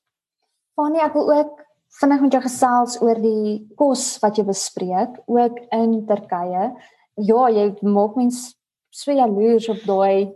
Fanie 0.74 1.02
ek 1.04 1.14
wil 1.14 1.30
ook 1.32 1.62
vinnig 2.00 2.20
met 2.20 2.32
jou 2.32 2.42
gesels 2.42 2.98
oor 3.00 3.20
die 3.20 3.66
kos 3.80 4.18
wat 4.22 4.36
jy 4.36 4.44
bespreek 4.44 5.20
ook 5.26 5.60
in 5.72 6.02
Turkye. 6.08 6.72
Ja, 7.16 7.48
jy 7.48 7.70
maak 7.80 8.16
mens 8.16 8.56
so 8.90 9.12
jaloers 9.12 9.68
op 9.72 9.84
daai 9.86 10.32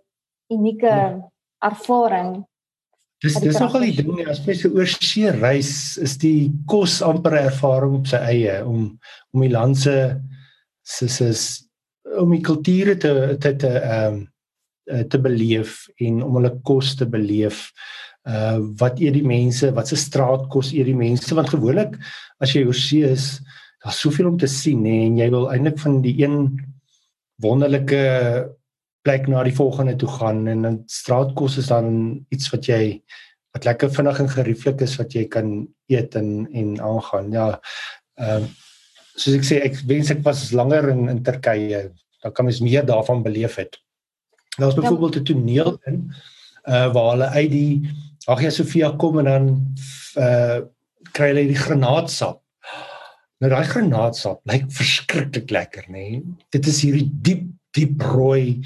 unieke 0.52 0.86
ja. 0.86 1.30
ervaring. 1.64 2.44
Dis 3.20 3.36
dis 3.42 3.58
nogal 3.60 3.84
die 3.84 3.96
ding 4.00 4.22
as 4.32 4.40
jy 4.46 4.70
oor 4.70 4.88
see 4.88 5.28
reis 5.34 5.98
is 6.00 6.16
die 6.20 6.50
kos 6.66 7.00
amper 7.04 7.36
'n 7.36 7.48
ervaring 7.52 7.98
op 7.98 8.06
sy 8.08 8.16
eie 8.16 8.60
om 8.64 8.96
om 9.34 9.40
die 9.44 9.52
land 9.52 9.76
se 9.76 9.96
se 10.82 11.08
se 11.08 11.28
om 12.20 12.34
die 12.34 12.44
kulture 12.44 12.96
te 13.00 13.14
te 13.40 13.54
te 13.56 13.72
ehm 13.78 14.20
um, 14.20 14.26
te 15.08 15.20
beleef 15.22 15.84
en 16.02 16.16
om 16.26 16.34
hulle 16.40 16.50
kos 16.66 16.96
te 16.98 17.06
beleef. 17.06 17.68
Uh 18.26 18.58
wat 18.80 18.98
eet 19.00 19.14
die 19.14 19.26
mense, 19.26 19.70
wat 19.76 19.88
se 19.88 19.96
straatkos 19.96 20.72
eet 20.74 20.88
die 20.90 20.98
mense 20.98 21.34
want 21.38 21.52
gewoonlik 21.52 21.94
as 22.42 22.56
jy 22.56 22.64
oor 22.66 22.76
see 22.76 23.06
is, 23.06 23.36
daar's 23.84 24.00
soveel 24.02 24.32
om 24.32 24.38
te 24.40 24.48
sien 24.50 24.82
nê 24.84 24.96
en 25.06 25.20
jy 25.20 25.28
wil 25.32 25.46
eintlik 25.52 25.78
van 25.80 26.00
die 26.04 26.16
een 26.20 26.36
wonderlike 27.40 28.00
plek 29.06 29.28
na 29.28 29.44
die 29.46 29.56
volgende 29.56 29.96
toe 29.96 30.10
gaan 30.18 30.44
en 30.52 30.66
dan 30.66 30.78
straatkos 30.90 31.56
is 31.62 31.70
dan 31.72 31.92
iets 32.34 32.50
wat 32.52 32.68
jy 32.68 32.82
wat 33.56 33.66
lekker 33.66 33.90
vinnig 33.94 34.20
en 34.22 34.30
gerieflik 34.30 34.82
is 34.84 34.98
wat 35.00 35.14
jy 35.16 35.24
kan 35.30 35.54
eet 35.90 36.14
en 36.18 36.46
en 36.54 36.76
aangaan. 36.80 37.32
Ja. 37.34 37.48
Ehm 38.20 38.44
uh, 38.44 38.50
soos 39.20 39.36
ek 39.36 39.44
sê 39.44 39.56
ek 39.66 39.80
wens 39.88 40.10
ek 40.12 40.22
was 40.24 40.50
langer 40.56 40.88
in 40.92 41.08
in 41.12 41.24
Turkye. 41.24 41.80
Dan 42.20 42.32
kan 42.32 42.44
mens 42.44 42.60
meer 42.60 42.84
daarvan 42.86 43.22
beleef 43.22 43.54
het. 43.60 43.80
Daar's 44.56 44.74
ja. 44.74 44.80
byvoorbeeld 44.80 45.16
'n 45.16 45.24
toneel 45.24 45.78
in 45.84 46.12
uh 46.64 46.92
waar 46.92 47.10
hulle 47.10 47.28
uit 47.28 47.50
die 47.50 47.90
Hagia 48.24 48.50
Sophia 48.50 48.90
kom 48.90 49.18
en 49.18 49.24
dan 49.24 49.46
uh 50.16 50.60
kry 51.12 51.32
hulle 51.32 51.46
die 51.46 51.64
granaatsap. 51.64 52.42
Nou 53.40 53.50
daai 53.52 53.64
granaatsap 53.64 54.40
lyk 54.44 54.66
verskriklik 54.68 55.50
lekker, 55.50 55.86
nê? 55.88 55.92
Nee? 55.92 56.22
Dit 56.52 56.66
is 56.66 56.82
hierdie 56.84 57.08
diep 57.12 57.48
diep 57.70 58.02
rooi 58.02 58.60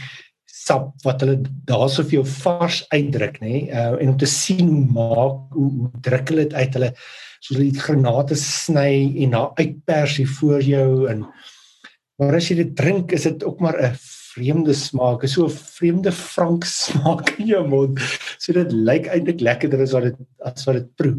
sap 0.65 0.95
wat 1.05 1.21
hulle 1.21 1.43
daarso 1.69 2.03
vir 2.03 2.19
jou 2.19 2.25
vars 2.41 2.81
uitdruk, 2.89 3.41
nê? 3.45 3.67
Uh, 3.69 3.95
en 4.01 4.15
om 4.15 4.19
te 4.21 4.29
sien 4.31 4.67
hoe 4.71 4.87
maak 4.97 5.55
hoe, 5.55 5.71
hoe 5.71 5.91
druk 6.01 6.33
hulle 6.33 6.47
dit 6.49 6.57
uit 6.57 6.79
hulle 6.79 6.91
soos 7.45 7.59
hulle 7.59 7.69
die 7.69 7.85
granate 7.85 8.39
sny 8.41 8.95
en 9.25 9.37
daar 9.37 9.51
uitpers 9.61 10.17
hier 10.17 10.31
voor 10.39 10.65
jou 10.65 10.89
en 11.13 11.27
maar 12.19 12.37
as 12.39 12.49
jy 12.49 12.57
dit 12.63 12.75
drink, 12.77 13.13
is 13.13 13.27
dit 13.27 13.45
ook 13.45 13.61
maar 13.61 13.79
'n 13.83 13.97
vreemde 14.35 14.75
smaak, 14.75 15.23
is 15.23 15.33
so 15.33 15.47
'n 15.47 15.51
vreemde 15.51 16.13
frank 16.13 16.65
smaak 16.65 17.39
in 17.39 17.47
jou 17.47 17.69
mond. 17.69 17.99
So 18.39 18.53
dit 18.53 18.73
lyk 18.73 19.07
eintlik 19.07 19.41
lekkerder 19.41 19.81
as 19.83 19.93
wat 19.93 20.03
dit 20.03 20.17
as 20.39 20.65
wat 20.65 20.75
dit 20.75 20.95
proe. 20.97 21.17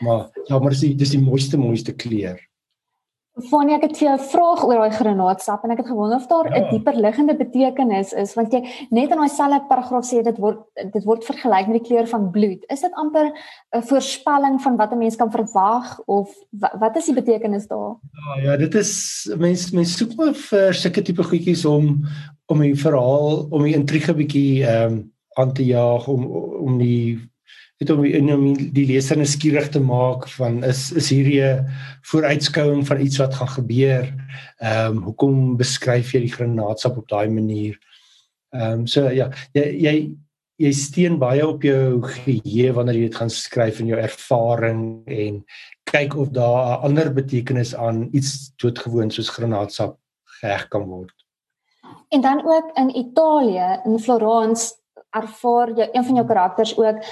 Maar 0.00 0.30
ja, 0.48 0.58
maar 0.58 0.70
dis 0.70 0.96
dis 0.96 1.10
die 1.10 1.22
mooiste 1.22 1.56
mooiste 1.56 1.92
kleur. 1.92 2.38
Fanie, 3.34 3.74
ek 3.74 3.88
het 3.88 3.96
vir 3.98 4.06
jou 4.06 4.14
'n 4.14 4.28
vraag 4.30 4.60
oor 4.62 4.78
daai 4.78 4.94
granaatsap 4.94 5.64
en 5.64 5.72
ek 5.72 5.78
het 5.78 5.88
gewonder 5.88 6.18
of 6.18 6.28
daar 6.28 6.46
'n 6.46 6.54
ja. 6.54 6.70
dieper 6.70 6.94
liggende 6.94 7.34
betekenis 7.34 8.12
is 8.12 8.34
want 8.34 8.52
jy 8.52 8.62
net 8.90 9.10
in 9.10 9.18
daai 9.18 9.28
selfe 9.28 9.66
paragraaf 9.68 10.04
sê 10.06 10.22
dit 10.22 10.38
word 10.38 10.62
dit 10.92 11.04
word 11.04 11.24
vergelyk 11.24 11.66
met 11.66 11.82
die 11.82 11.88
kleur 11.88 12.06
van 12.06 12.30
bloed. 12.30 12.64
Is 12.70 12.82
dit 12.82 12.92
amper 12.94 13.32
'n 13.74 13.82
voorspelling 13.82 14.62
van 14.62 14.76
wat 14.76 14.92
'n 14.92 14.98
mens 14.98 15.16
kan 15.16 15.30
verwag 15.30 16.00
of 16.06 16.30
wat 16.52 16.96
is 16.96 17.06
die 17.06 17.14
betekenis 17.14 17.66
daar? 17.66 17.96
Ja, 18.12 18.42
ja, 18.42 18.56
dit 18.56 18.74
is 18.74 19.26
mense 19.36 19.74
mense 19.74 19.96
soek 19.96 20.16
maar 20.16 20.34
vir 20.34 20.74
sulke 20.74 21.02
tipe 21.02 21.22
goedjies 21.22 21.64
om 21.64 22.06
om 22.46 22.60
die 22.60 22.78
verhaal 22.78 23.46
om 23.50 23.62
die 23.62 23.74
intrige 23.74 24.14
bietjie 24.14 24.64
ehm 24.64 24.92
um, 24.92 25.12
aan 25.36 25.52
te 25.52 25.64
jaag 25.64 26.06
om 26.08 26.24
om 26.62 26.78
die 26.78 27.18
het 27.82 27.90
om 27.90 28.04
in 28.04 28.32
om 28.32 28.44
die 28.54 28.86
leser 28.86 29.18
nuuskierig 29.18 29.68
te 29.74 29.80
maak 29.82 30.28
van 30.36 30.62
is 30.64 30.92
is 30.92 31.10
hierdie 31.10 31.42
'n 31.42 31.66
vooruitskouing 32.10 32.86
van 32.86 33.00
iets 33.00 33.18
wat 33.18 33.34
gaan 33.34 33.54
gebeur. 33.58 34.04
Ehm 34.58 34.96
um, 34.96 35.02
hoekom 35.02 35.56
beskryf 35.56 36.14
jy 36.14 36.20
die 36.20 36.36
granaatsap 36.36 36.96
op 36.96 37.08
daai 37.08 37.28
manier? 37.28 37.78
Ehm 38.52 38.72
um, 38.72 38.86
so 38.86 39.10
ja, 39.10 39.30
jy 39.52 39.66
jy 39.86 39.96
jy 40.56 40.70
steen 40.72 41.18
baie 41.18 41.42
op 41.46 41.62
jou 41.62 42.02
geheue 42.02 42.72
wanneer 42.72 42.94
jy 42.94 43.08
dit 43.08 43.16
gaan 43.18 43.30
skryf 43.30 43.80
in 43.80 43.90
jou 43.90 43.98
ervaring 43.98 45.02
en 45.10 45.42
kyk 45.90 46.14
of 46.14 46.30
daar 46.30 46.78
'n 46.78 46.84
ander 46.86 47.12
betekenis 47.12 47.74
aan 47.74 48.08
iets 48.12 48.54
doodgewoon 48.56 49.10
soos 49.10 49.28
granaatsap 49.28 49.98
geheg 50.40 50.68
kan 50.68 50.86
word. 50.86 51.14
En 52.08 52.20
dan 52.20 52.46
ook 52.46 52.70
in 52.76 52.96
Italië, 52.96 53.80
in 53.84 53.98
Florence 53.98 54.74
ervaar 55.10 55.70
jy 55.74 55.88
een 55.92 56.04
van 56.04 56.14
jou 56.14 56.26
karakters 56.26 56.76
ook 56.78 57.02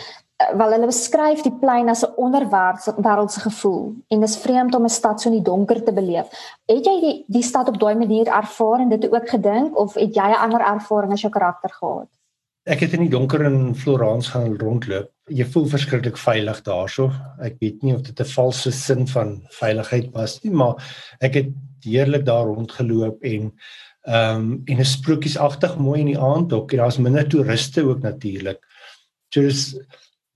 wel 0.56 0.72
hulle 0.75 0.87
beskryf 0.87 1.42
die 1.42 1.54
plein 1.61 1.88
as 1.88 2.04
'n 2.04 2.14
onderwêreldse 2.16 3.40
gevoel 3.40 3.94
en 4.08 4.20
dis 4.20 4.37
vreemd 4.37 4.75
om 4.75 4.84
'n 4.84 4.88
stad 4.88 5.20
so 5.20 5.28
in 5.28 5.37
die 5.37 5.50
donker 5.50 5.82
te 5.84 5.92
beleef. 5.92 6.26
Het 6.66 6.84
jy 6.87 7.00
die 7.00 7.25
die 7.28 7.42
stad 7.42 7.68
op 7.68 7.78
daai 7.78 7.94
manier 7.94 8.26
ervaar 8.26 8.80
en 8.80 8.88
dit 8.88 9.12
ook 9.12 9.28
gedink 9.28 9.78
of 9.78 9.94
het 9.94 10.14
jy 10.14 10.28
'n 10.28 10.42
ander 10.44 10.61
ervaring 10.61 11.12
as 11.12 11.20
jou 11.20 11.32
karakter 11.32 11.70
gehad? 11.70 12.08
Ek 12.62 12.80
het 12.80 12.92
in 12.92 13.00
die 13.00 13.11
donker 13.11 13.42
in 13.42 13.75
Florence 13.75 14.30
gaan 14.30 14.56
rondloop. 14.58 15.11
Jy 15.26 15.44
voel 15.44 15.66
verskriklik 15.66 16.16
veilig 16.16 16.62
daarso. 16.62 17.11
Ek 17.42 17.56
weet 17.58 17.82
nie 17.82 17.94
of 17.94 18.02
dit 18.02 18.20
'n 18.20 18.25
valse 18.25 18.70
sin 18.70 19.06
van 19.06 19.42
veiligheid 19.49 20.12
was 20.12 20.42
nie, 20.42 20.52
maar 20.52 20.75
ek 21.20 21.34
het 21.34 21.49
heerlik 21.80 22.25
daar 22.25 22.46
rondgeloop 22.46 23.22
en 23.22 23.52
ehm 24.02 24.37
um, 24.37 24.62
en 24.64 24.78
'n 24.78 24.84
sprokiesagtig 24.84 25.76
mooi 25.78 26.00
in 26.00 26.06
die 26.06 26.18
aand 26.18 26.52
ook. 26.52 26.70
Daar's 26.70 26.99
minder 26.99 27.28
toeriste 27.28 27.82
ook 27.82 28.02
natuurlik. 28.02 28.58
So 29.34 29.40
dis 29.40 29.76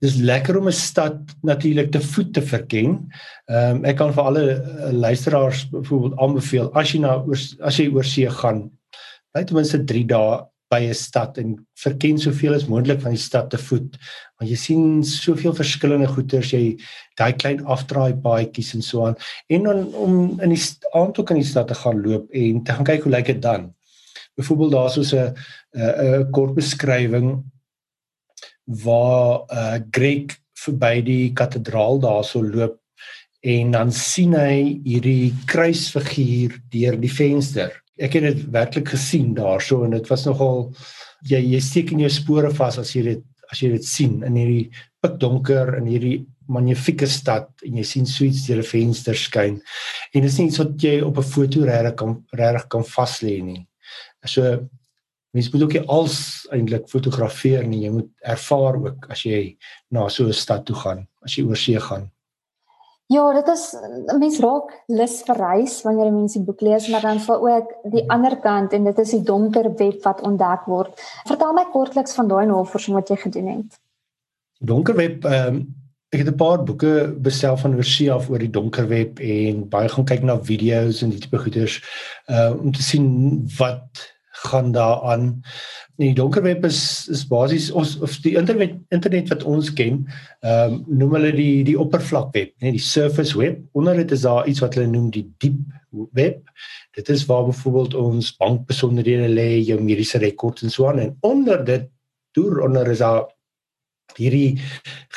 dis 0.03 0.17
lekker 0.21 0.57
om 0.59 0.67
'n 0.67 0.71
stad 0.71 1.17
natuurlik 1.41 1.91
te 1.91 2.01
voet 2.01 2.33
te 2.33 2.41
verken. 2.41 3.09
Ehm 3.45 3.77
um, 3.77 3.85
ek 3.85 3.97
kan 3.97 4.13
vir 4.13 4.23
alle 4.23 4.43
uh, 4.43 4.91
luisteraars 4.91 5.69
byvoorbeeld 5.69 6.19
aanbeveel 6.19 6.73
as 6.73 6.91
jy 6.91 6.99
na 6.99 7.15
oor 7.23 7.39
as 7.61 7.77
jy 7.77 7.87
oor 7.89 8.05
see 8.05 8.29
gaan, 8.29 8.69
bly 9.33 9.43
ten 9.43 9.55
minste 9.55 9.83
3 9.83 10.05
dae 10.05 10.45
by 10.69 10.81
'n 10.83 10.93
stad 10.93 11.37
en 11.37 11.55
verken 11.79 12.19
soveel 12.19 12.53
as 12.53 12.67
moontlik 12.67 13.01
van 13.01 13.15
die 13.15 13.21
stad 13.21 13.49
te 13.49 13.57
voet. 13.57 13.97
Want 14.37 14.51
jy 14.51 14.57
sien 14.57 15.03
soveel 15.03 15.55
verskillende 15.55 16.07
goeters, 16.07 16.51
jy 16.51 16.77
daai 17.15 17.33
klein 17.33 17.63
afdraai 17.65 18.13
paadjies 18.21 18.73
en 18.75 18.81
so 18.81 19.05
aan. 19.05 19.15
En 19.49 19.63
dan 19.63 19.93
om 19.95 20.39
in 20.41 20.49
die 20.49 20.63
aand 20.91 21.19
ook 21.19 21.29
in 21.31 21.41
die 21.41 21.51
stad 21.51 21.67
te 21.67 21.73
gaan 21.75 22.01
loop 22.03 22.29
en 22.31 22.63
te 22.63 22.71
gaan 22.71 22.85
kyk 22.85 23.03
hoe 23.03 23.11
lyk 23.11 23.25
dit 23.25 23.41
dan. 23.41 23.73
Byvoorbeeld 24.35 24.71
daar 24.71 24.89
soos 24.89 25.13
'n 25.13 25.33
'n 25.73 26.31
kort 26.31 26.53
beskrywing 26.53 27.43
waar 28.67 29.45
uh 29.47 29.79
Greg 29.91 30.35
verby 30.57 31.01
die 31.05 31.33
kathedraal 31.37 31.99
daarso 32.03 32.41
loop 32.43 32.79
en 33.47 33.71
dan 33.71 33.91
sien 33.93 34.33
hy 34.35 34.79
hierdie 34.85 35.31
kruisfiguur 35.47 36.57
deur 36.73 36.97
die 36.99 37.11
venster. 37.11 37.71
Ek 37.97 38.17
het 38.17 38.25
dit 38.27 38.41
werklik 38.53 38.91
gesien 38.93 39.33
daarso 39.37 39.83
en 39.85 39.95
dit 39.95 40.09
was 40.11 40.25
nogal 40.27 40.71
jy 41.29 41.39
jy 41.53 41.61
steek 41.63 41.93
in 41.93 42.03
jou 42.05 42.11
spore 42.13 42.51
vas 42.53 42.79
as 42.81 42.93
jy 42.95 43.03
dit 43.11 43.23
as 43.51 43.61
jy 43.63 43.71
dit 43.77 43.85
sien 43.87 44.19
in 44.27 44.35
hierdie 44.35 44.65
pikdonker 45.03 45.77
in 45.77 45.87
hierdie 45.87 46.17
magnifieke 46.51 47.07
stad 47.07 47.49
en 47.67 47.79
jy 47.79 47.85
sien 47.87 48.05
suits 48.07 48.45
deur 48.47 48.59
'n 48.59 48.67
venster 48.67 49.15
skyn. 49.15 49.61
En 50.13 50.21
dit 50.21 50.31
is 50.31 50.37
nie 50.39 50.47
iets 50.47 50.59
wat 50.59 50.83
jy 50.83 51.01
op 51.01 51.17
'n 51.17 51.23
foto 51.23 51.63
regtig 51.63 51.95
kan 51.95 52.23
regtig 52.33 52.67
kan 52.69 52.83
vas 52.83 53.21
lê 53.21 53.41
nie. 53.43 53.67
So 54.25 54.67
mens 55.31 55.49
moet 55.51 55.63
ook 55.63 55.73
nie 55.73 55.87
als 55.87 56.47
eintlik 56.51 56.89
fotografeer 56.89 57.67
nie. 57.67 57.83
Jy 57.85 57.91
moet 57.91 58.11
ervaar 58.35 58.77
ook 58.83 59.09
as 59.09 59.23
jy 59.23 59.57
na 59.89 60.07
so 60.09 60.27
'n 60.27 60.33
stad 60.33 60.65
toe 60.65 60.75
gaan, 60.75 61.07
as 61.21 61.35
jy 61.35 61.43
oor 61.45 61.57
see 61.57 61.79
gaan. 61.79 62.11
Ja, 63.07 63.33
dit 63.33 63.47
is 63.47 63.75
mens 64.19 64.39
raak 64.43 64.73
lus 64.91 65.21
vir 65.23 65.37
reis 65.39 65.81
wanneer 65.85 66.11
mense 66.11 66.39
die 66.39 66.45
boek 66.45 66.61
lees, 66.61 66.89
maar 66.91 67.01
dan 67.01 67.21
val 67.23 67.45
ook 67.49 67.69
die 67.93 68.03
ander 68.11 68.35
kant 68.43 68.73
en 68.73 68.83
dit 68.83 68.99
is 68.99 69.13
die 69.15 69.23
donker 69.23 69.69
web 69.79 70.03
wat 70.03 70.21
ontdek 70.21 70.65
word. 70.67 70.99
Vertel 71.29 71.53
my 71.53 71.63
kortliks 71.71 72.17
van 72.19 72.27
daai 72.27 72.45
navorsing 72.45 72.95
wat 72.95 73.09
jy 73.09 73.15
gedoen 73.15 73.47
het. 73.47 73.79
Donker 74.59 74.95
web 74.95 75.25
ehm 75.25 75.55
um, 75.55 75.65
ek 76.09 76.19
het 76.23 76.27
'n 76.27 76.39
paar 76.39 76.63
boeke 76.63 77.15
bestel 77.19 77.57
van 77.57 77.75
oorsee 77.75 78.11
af 78.11 78.29
oor 78.29 78.39
die 78.39 78.49
donker 78.49 78.87
web 78.87 79.19
en 79.19 79.67
baie 79.69 79.89
gaan 79.89 80.05
kyk 80.05 80.23
na 80.23 80.39
video's 80.39 81.01
en 81.01 81.09
die 81.09 81.19
tipe 81.19 81.37
goeders 81.37 81.83
uh 82.31 82.51
om 82.59 82.71
te 82.71 82.83
sien 82.83 83.43
wat 83.57 84.07
gaan 84.45 84.71
daaraan. 84.71 85.41
Die 85.97 86.13
donker 86.13 86.43
web 86.45 86.65
is 86.65 87.07
is 87.09 87.23
basies 87.27 87.71
ons 87.71 87.95
of 88.05 88.17
die 88.21 88.35
internet 88.37 88.75
internet 88.93 89.31
wat 89.33 89.43
ons 89.43 89.73
ken, 89.73 90.03
ehm 90.45 90.73
um, 90.73 90.83
noem 90.99 91.17
hulle 91.17 91.31
die 91.35 91.63
die 91.67 91.77
oppervlakweb, 91.79 92.53
net 92.61 92.77
die 92.77 92.83
surface 92.83 93.37
web. 93.37 93.61
Onder 93.73 93.97
dit 93.97 94.11
is 94.11 94.25
daar 94.27 94.47
iets 94.47 94.61
wat 94.63 94.77
hulle 94.77 94.91
noem 94.91 95.09
die 95.11 95.25
deep 95.41 95.59
web. 96.13 96.41
Dit 96.97 97.09
is 97.09 97.25
waar 97.25 97.45
byvoorbeeld 97.49 97.93
ons 97.97 98.35
bankbesonderhede 98.37 99.29
lê, 99.33 99.49
jou 99.65 99.79
mediese 99.81 100.21
rekords 100.21 100.63
en 100.63 100.73
so 100.73 100.87
aan 100.89 100.99
en 100.99 101.15
onder 101.21 101.65
dit 101.65 101.89
deur 102.37 102.61
onder 102.65 102.91
is 102.91 103.01
daar 103.01 103.25
hierdie 104.17 104.59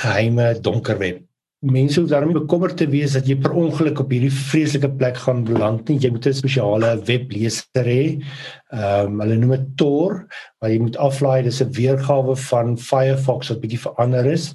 geheime 0.00 0.54
donker 0.60 0.98
web 0.98 1.29
mense 1.60 2.00
hoef 2.00 2.08
daarmee 2.08 2.38
bekommerd 2.38 2.76
te 2.80 2.86
wees 2.88 3.12
dat 3.12 3.26
jy 3.28 3.36
per 3.40 3.52
ongeluk 3.52 3.98
op 4.00 4.12
hierdie 4.14 4.32
vreeslike 4.32 4.88
plek 4.96 5.18
gaan 5.20 5.42
beland 5.44 5.88
nie. 5.88 5.98
Jy 6.00 6.10
moet 6.10 6.26
'n 6.26 6.32
spesiale 6.32 6.96
webleser 7.04 7.84
hê. 7.84 8.24
Ehm 8.72 9.06
um, 9.06 9.20
hulle 9.20 9.36
noem 9.36 9.50
dit 9.50 9.66
Tor, 9.76 10.26
waar 10.58 10.70
jy 10.70 10.78
moet 10.80 10.96
aflaai. 10.96 11.42
Dis 11.42 11.60
'n 11.60 11.72
weergawe 11.72 12.36
van 12.36 12.78
Firefox 12.78 13.48
wat 13.48 13.60
bietjie 13.60 13.78
verander 13.78 14.26
is. 14.26 14.54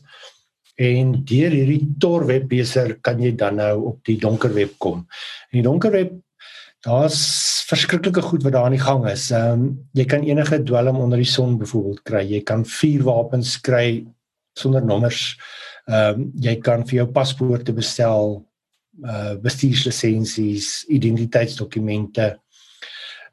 En 0.77 1.23
deur 1.23 1.51
hierdie 1.51 1.93
Tor 1.99 2.25
webleser 2.25 2.97
kan 3.01 3.21
jy 3.21 3.35
dan 3.35 3.55
nou 3.55 3.85
op 3.85 4.03
die 4.03 4.17
donker 4.17 4.53
web 4.53 4.73
kom. 4.77 5.05
En 5.51 5.61
die 5.61 5.61
donker 5.61 5.91
web 5.91 6.11
daar's 6.81 7.65
verskriklike 7.67 8.21
goed 8.21 8.43
wat 8.43 8.53
daar 8.53 8.65
aan 8.65 8.77
die 8.77 8.87
gang 8.89 9.07
is. 9.07 9.31
Ehm 9.31 9.51
um, 9.51 9.87
jy 9.93 10.05
kan 10.05 10.23
enige 10.23 10.63
dwelm 10.63 10.97
onder 10.97 11.17
die 11.17 11.29
son 11.29 11.57
byvoorbeeld 11.57 12.01
kry. 12.03 12.25
Jy 12.25 12.41
kan 12.41 12.65
vuurwapens 12.65 13.61
kry 13.61 14.07
sonder 14.57 14.85
nommers. 14.85 15.37
Ehm 15.37 15.74
um, 15.87 16.29
jy 16.41 16.55
kan 16.63 16.85
vir 16.87 17.01
jou 17.01 17.07
paspoorte 17.13 17.75
bestel, 17.75 18.41
uh 19.03 19.35
bestuurslisensies, 19.43 20.85
identiteitsdokumente. 20.87 22.35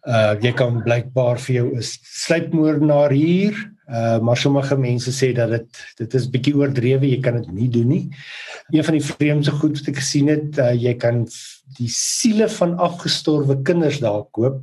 Uh 0.03 0.35
jy 0.43 0.51
kan 0.59 0.81
blykbaar 0.83 1.39
vir 1.39 1.55
jou 1.55 1.69
'n 1.77 1.83
sluipmoordenaar 1.83 3.13
hier, 3.15 3.55
uh 3.89 4.19
maar 4.19 4.37
sommige 4.37 4.77
mense 4.77 5.13
sê 5.13 5.33
dat 5.35 5.51
dit 5.51 5.71
dit 5.99 6.15
is 6.15 6.31
bietjie 6.31 6.57
oordrewe, 6.57 7.07
jy 7.07 7.21
kan 7.21 7.41
dit 7.41 7.53
nie 7.53 7.69
doen 7.69 7.89
nie. 7.89 8.11
Een 8.73 8.85
van 8.85 8.95
die 8.99 9.07
vreemdste 9.07 9.53
goed 9.53 9.79
wat 9.79 9.89
ek 9.89 9.97
gesien 10.03 10.29
het, 10.29 10.59
uh, 10.59 10.73
jy 10.75 10.95
kan 10.95 11.27
die 11.79 11.89
siele 11.89 12.49
van 12.49 12.77
afgestorwe 12.79 13.63
kinders 13.63 14.01
daar 14.01 14.25
koop. 14.31 14.63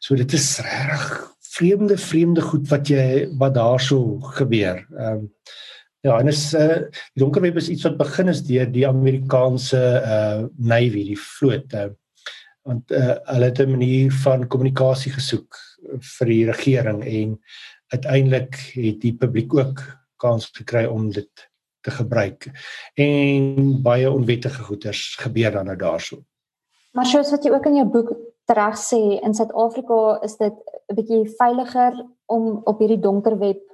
So 0.00 0.14
dit 0.14 0.32
is 0.32 0.58
regtig 0.60 1.32
vreemde 1.52 1.98
vreemde 1.98 2.40
goed 2.40 2.68
wat 2.68 2.88
jy 2.88 3.28
wat 3.38 3.54
daarso 3.54 4.18
gebeur. 4.38 4.86
Ehm 4.98 5.24
um, 5.24 5.30
Ja, 6.02 6.18
en 6.18 6.26
is 6.26 6.50
uh 6.58 6.80
die 7.14 7.22
donker 7.22 7.44
web 7.44 7.58
is 7.60 7.68
iets 7.70 7.84
wat 7.86 7.98
begin 8.00 8.30
is 8.32 8.42
deur 8.42 8.66
die 8.66 8.86
Amerikaanse 8.88 9.82
uh 10.02 10.40
Navy, 10.58 11.04
die 11.12 11.18
vloot. 11.18 11.76
Uh, 11.78 11.92
want 12.66 12.90
uh 12.90 13.14
hulle 13.30 13.50
het 13.50 13.60
'n 13.62 13.70
manier 13.70 14.10
van 14.24 14.48
kommunikasie 14.48 15.12
gesoek 15.12 15.58
vir 16.18 16.26
die 16.26 16.44
regering 16.50 17.04
en 17.04 17.38
uiteindelik 17.94 18.58
het 18.74 19.00
die 19.00 19.14
publiek 19.14 19.54
ook 19.54 19.82
kans 20.16 20.50
gekry 20.50 20.84
om 20.86 21.10
dit 21.10 21.48
te 21.82 21.90
gebruik. 21.90 22.50
En 22.94 23.82
baie 23.82 24.10
onwettige 24.10 24.62
goeders 24.62 25.16
gebeur 25.22 25.52
dan 25.52 25.66
nou 25.66 25.76
daarso. 25.76 26.22
Maar 26.92 27.06
soos 27.06 27.30
wat 27.30 27.44
jy 27.44 27.50
ook 27.50 27.66
in 27.66 27.76
jou 27.76 27.88
boek 27.88 28.12
reg 28.52 28.76
sê, 28.76 29.22
in 29.22 29.34
Suid-Afrika 29.34 30.18
is 30.22 30.36
dit 30.36 30.54
'n 30.90 30.94
bietjie 30.94 31.30
veiliger 31.38 31.94
om 32.26 32.60
op 32.64 32.78
hierdie 32.78 33.00
donker 33.00 33.38
web 33.38 33.71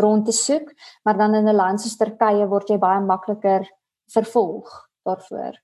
rond 0.00 0.26
te 0.26 0.32
soek, 0.32 0.72
maar 1.04 1.18
dan 1.18 1.34
in 1.34 1.48
'n 1.48 1.56
land 1.56 1.80
soos 1.80 1.96
Turkye 1.96 2.46
word 2.46 2.68
jy 2.68 2.78
baie 2.78 3.00
makliker 3.00 3.66
vervolg 4.12 4.68
daarvoor. 5.04 5.54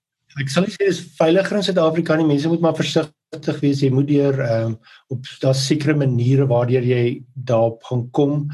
Ek 0.40 0.48
sal 0.48 0.64
sê 0.64 0.86
dis 0.86 1.00
veiliger 1.18 1.56
in 1.56 1.66
Suid-Afrika 1.66 2.16
nie. 2.16 2.26
Mense 2.26 2.48
moet 2.48 2.60
maar 2.60 2.76
versigtig 2.76 3.60
wees. 3.60 3.82
Jy 3.82 3.90
moet 3.92 4.08
deur 4.08 4.40
ehm 4.40 4.72
um, 4.72 4.78
op 5.08 5.26
daar 5.40 5.54
sekere 5.54 5.94
maniere 5.94 6.46
waardeur 6.46 6.82
jy 6.82 7.24
daarop 7.34 7.82
gaan 7.84 8.10
kom 8.10 8.48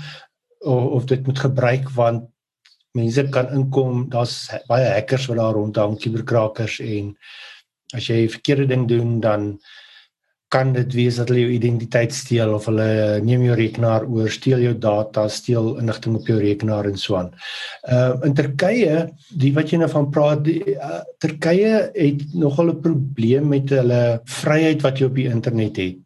of, 0.61 0.85
of 0.99 1.05
dit 1.05 1.27
moet 1.27 1.38
gebruik 1.38 1.91
want 1.95 2.27
mense 2.99 3.29
kan 3.31 3.53
inkom. 3.55 4.09
Daar's 4.11 4.49
baie 4.67 4.88
hackers 4.91 5.29
wat 5.31 5.38
daar 5.38 5.55
rondhang, 5.55 5.99
kuberkrakers 6.03 6.81
en 6.81 7.14
as 7.95 8.09
jy 8.11 8.27
verkeerde 8.29 8.67
ding 8.67 8.88
doen 8.88 9.21
dan 9.21 9.53
kan 10.49 10.73
dit 10.73 10.95
wees 10.97 11.19
dat 11.21 11.29
hulle 11.29 11.45
jou 11.45 11.53
identiteit 11.53 12.15
steel 12.17 12.55
of 12.57 12.67
hulle 12.71 12.89
neem 13.25 13.45
jou 13.45 13.57
rekenaar 13.59 14.07
oor, 14.09 14.31
steel 14.33 14.63
jou 14.65 14.75
data, 14.81 15.27
steel 15.29 15.75
inligting 15.83 16.17
op 16.17 16.29
jou 16.31 16.39
rekenaar 16.41 16.89
en 16.89 16.97
so 16.97 17.19
aan. 17.21 17.31
Uh 17.85 18.17
in 18.25 18.37
Turkye, 18.39 19.05
die 19.29 19.53
wat 19.57 19.73
jy 19.73 19.83
nou 19.83 19.91
van 19.93 20.09
praat, 20.15 20.45
die, 20.49 20.63
uh, 20.75 21.03
Turkye 21.21 21.91
het 21.93 22.25
nogal 22.35 22.73
'n 22.73 22.81
probleem 22.81 23.49
met 23.49 23.71
hulle 23.71 24.21
vryheid 24.25 24.83
wat 24.83 24.99
jy 24.99 25.07
op 25.07 25.15
die 25.21 25.29
internet 25.29 25.77
het. 25.77 25.99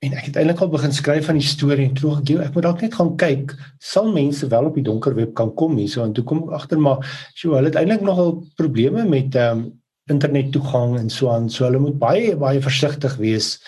En 0.00 0.14
ek 0.16 0.30
het 0.30 0.36
eintlik 0.40 0.62
al 0.64 0.70
begin 0.72 0.92
skryf 0.96 1.26
van 1.26 1.36
die 1.36 1.44
storie 1.44 1.88
en 1.88 1.94
toe 1.94 2.14
ek 2.16 2.30
ek 2.46 2.54
moet 2.54 2.64
dalk 2.64 2.80
net 2.80 2.94
gaan 2.94 3.16
kyk, 3.20 3.52
sal 3.78 4.12
mense 4.12 4.48
wel 4.48 4.64
op 4.64 4.74
die 4.74 4.86
donker 4.86 5.14
web 5.14 5.34
kan 5.34 5.52
kom 5.54 5.76
hierso 5.76 6.04
en 6.04 6.14
toe 6.16 6.24
kom 6.24 6.48
agter 6.48 6.80
maar, 6.80 7.04
so 7.34 7.52
hulle 7.52 7.68
het 7.68 7.76
eintlik 7.76 8.00
nogal 8.00 8.38
probleme 8.56 9.04
met 9.04 9.34
ehm 9.34 9.58
um, 9.58 9.79
internet 10.10 10.52
toegang 10.54 10.96
en 10.98 11.10
so 11.10 11.30
aan. 11.32 11.48
So 11.50 11.66
hulle 11.66 11.80
moet 11.82 11.98
baie 11.98 12.36
baie 12.38 12.62
versigtig 12.62 13.16
wees 13.20 13.58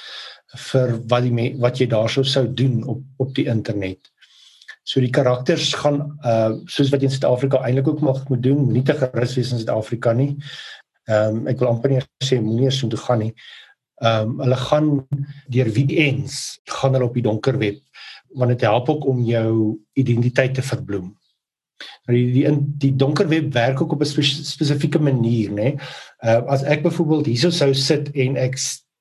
vir 0.69 0.97
wat 1.09 1.25
die 1.25 1.53
wat 1.61 1.81
jy 1.81 1.89
daarso 1.91 2.25
sou 2.27 2.47
doen 2.47 2.83
op 2.85 3.03
op 3.23 3.35
die 3.39 3.47
internet. 3.51 4.11
So 4.85 5.01
die 5.01 5.13
karakters 5.15 5.73
gaan 5.79 6.03
uh 6.27 6.59
soos 6.67 6.91
wat 6.93 7.03
jy 7.03 7.11
in 7.11 7.17
Suid-Afrika 7.17 7.63
eintlik 7.63 7.89
ook 7.89 8.03
mag 8.03 8.23
moet 8.29 8.43
doen, 8.43 8.65
moenie 8.67 8.85
te 8.87 8.97
gerus 8.99 9.37
wees 9.39 9.53
in 9.53 9.63
Suid-Afrika 9.63 10.13
nie. 10.13 10.35
Ehm 11.09 11.43
um, 11.43 11.47
ek 11.51 11.63
wil 11.63 11.73
amper 11.73 11.91
nie 11.91 12.03
sê 12.25 12.41
moenie 12.41 12.69
eens 12.69 12.83
toe 12.83 13.01
gaan 13.07 13.25
nie. 13.27 13.33
Ehm 14.03 14.35
um, 14.35 14.37
hulle 14.43 14.59
gaan 14.67 14.91
deur 15.55 15.71
VPNs 15.79 16.37
gaan 16.79 16.99
hulle 16.99 17.11
op 17.11 17.19
die 17.19 17.27
donker 17.27 17.59
web 17.59 17.81
want 18.33 18.49
dit 18.55 18.63
help 18.65 18.89
ook 18.89 19.05
om 19.07 19.19
jou 19.29 19.79
identiteit 19.93 20.55
te 20.55 20.63
verbloem. 20.65 21.11
Nou 22.07 22.17
die 22.17 22.33
die 22.33 22.45
in 22.49 22.61
die 22.79 22.93
donker 22.97 23.29
web 23.29 23.53
werk 23.55 23.81
ook 23.83 23.93
op 23.93 24.03
'n 24.03 24.25
spesifieke 24.45 24.99
manier, 24.99 25.51
nê. 25.51 25.69
Uh 26.25 26.43
as 26.47 26.63
ek 26.63 26.83
byvoorbeeld 26.83 27.27
hierso 27.27 27.51
sou 27.51 27.75
sit 27.75 28.11
en 28.15 28.37
ek 28.37 28.59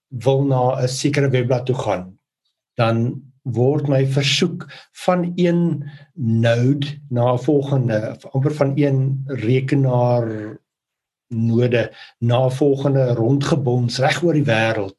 wil 0.10 0.46
na 0.46 0.82
'n 0.82 0.88
sekere 0.88 1.30
webblad 1.30 1.66
toe 1.66 1.76
gaan, 1.76 2.18
dan 2.76 3.22
word 3.44 3.88
my 3.88 4.06
versoek 4.06 4.68
van 5.06 5.32
een 5.36 5.90
node 6.16 6.88
na 7.10 7.34
'n 7.34 7.40
volgende 7.40 8.18
amper 8.32 8.54
van 8.54 8.74
een 8.76 9.24
rekenaar 9.28 10.60
node 11.28 11.92
na 12.20 12.46
'n 12.46 12.52
volgende 12.52 13.14
rondgebons 13.14 14.00
reg 14.00 14.24
oor 14.24 14.34
die 14.34 14.46
wêreld 14.46 14.96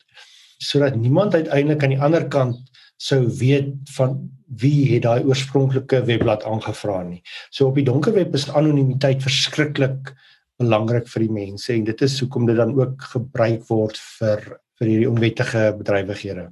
sodat 0.58 0.94
niemand 0.94 1.34
uiteindelik 1.34 1.82
aan 1.82 1.94
die 1.94 2.00
ander 2.00 2.28
kant 2.28 2.70
sou 3.02 3.24
weet 3.40 3.74
van 3.96 4.18
wie 4.62 4.92
het 4.92 5.06
daai 5.06 5.24
oorspronklike 5.26 6.02
webblad 6.06 6.44
aangevra 6.48 7.00
nie. 7.06 7.22
So 7.50 7.70
op 7.70 7.78
die 7.80 7.86
donker 7.88 8.14
web 8.14 8.34
is 8.36 8.50
anonimiteit 8.50 9.24
verskriklik 9.24 10.12
belangrik 10.60 11.08
vir 11.10 11.26
die 11.26 11.34
mense 11.34 11.72
en 11.74 11.86
dit 11.88 12.04
is 12.06 12.18
hoekom 12.22 12.46
dit 12.46 12.58
dan 12.58 12.74
ook 12.78 13.08
gebruik 13.14 13.64
word 13.70 14.00
vir 14.18 14.44
vir 14.80 14.88
hierdie 14.88 15.10
onwettige 15.10 15.68
bedrywighede. 15.78 16.48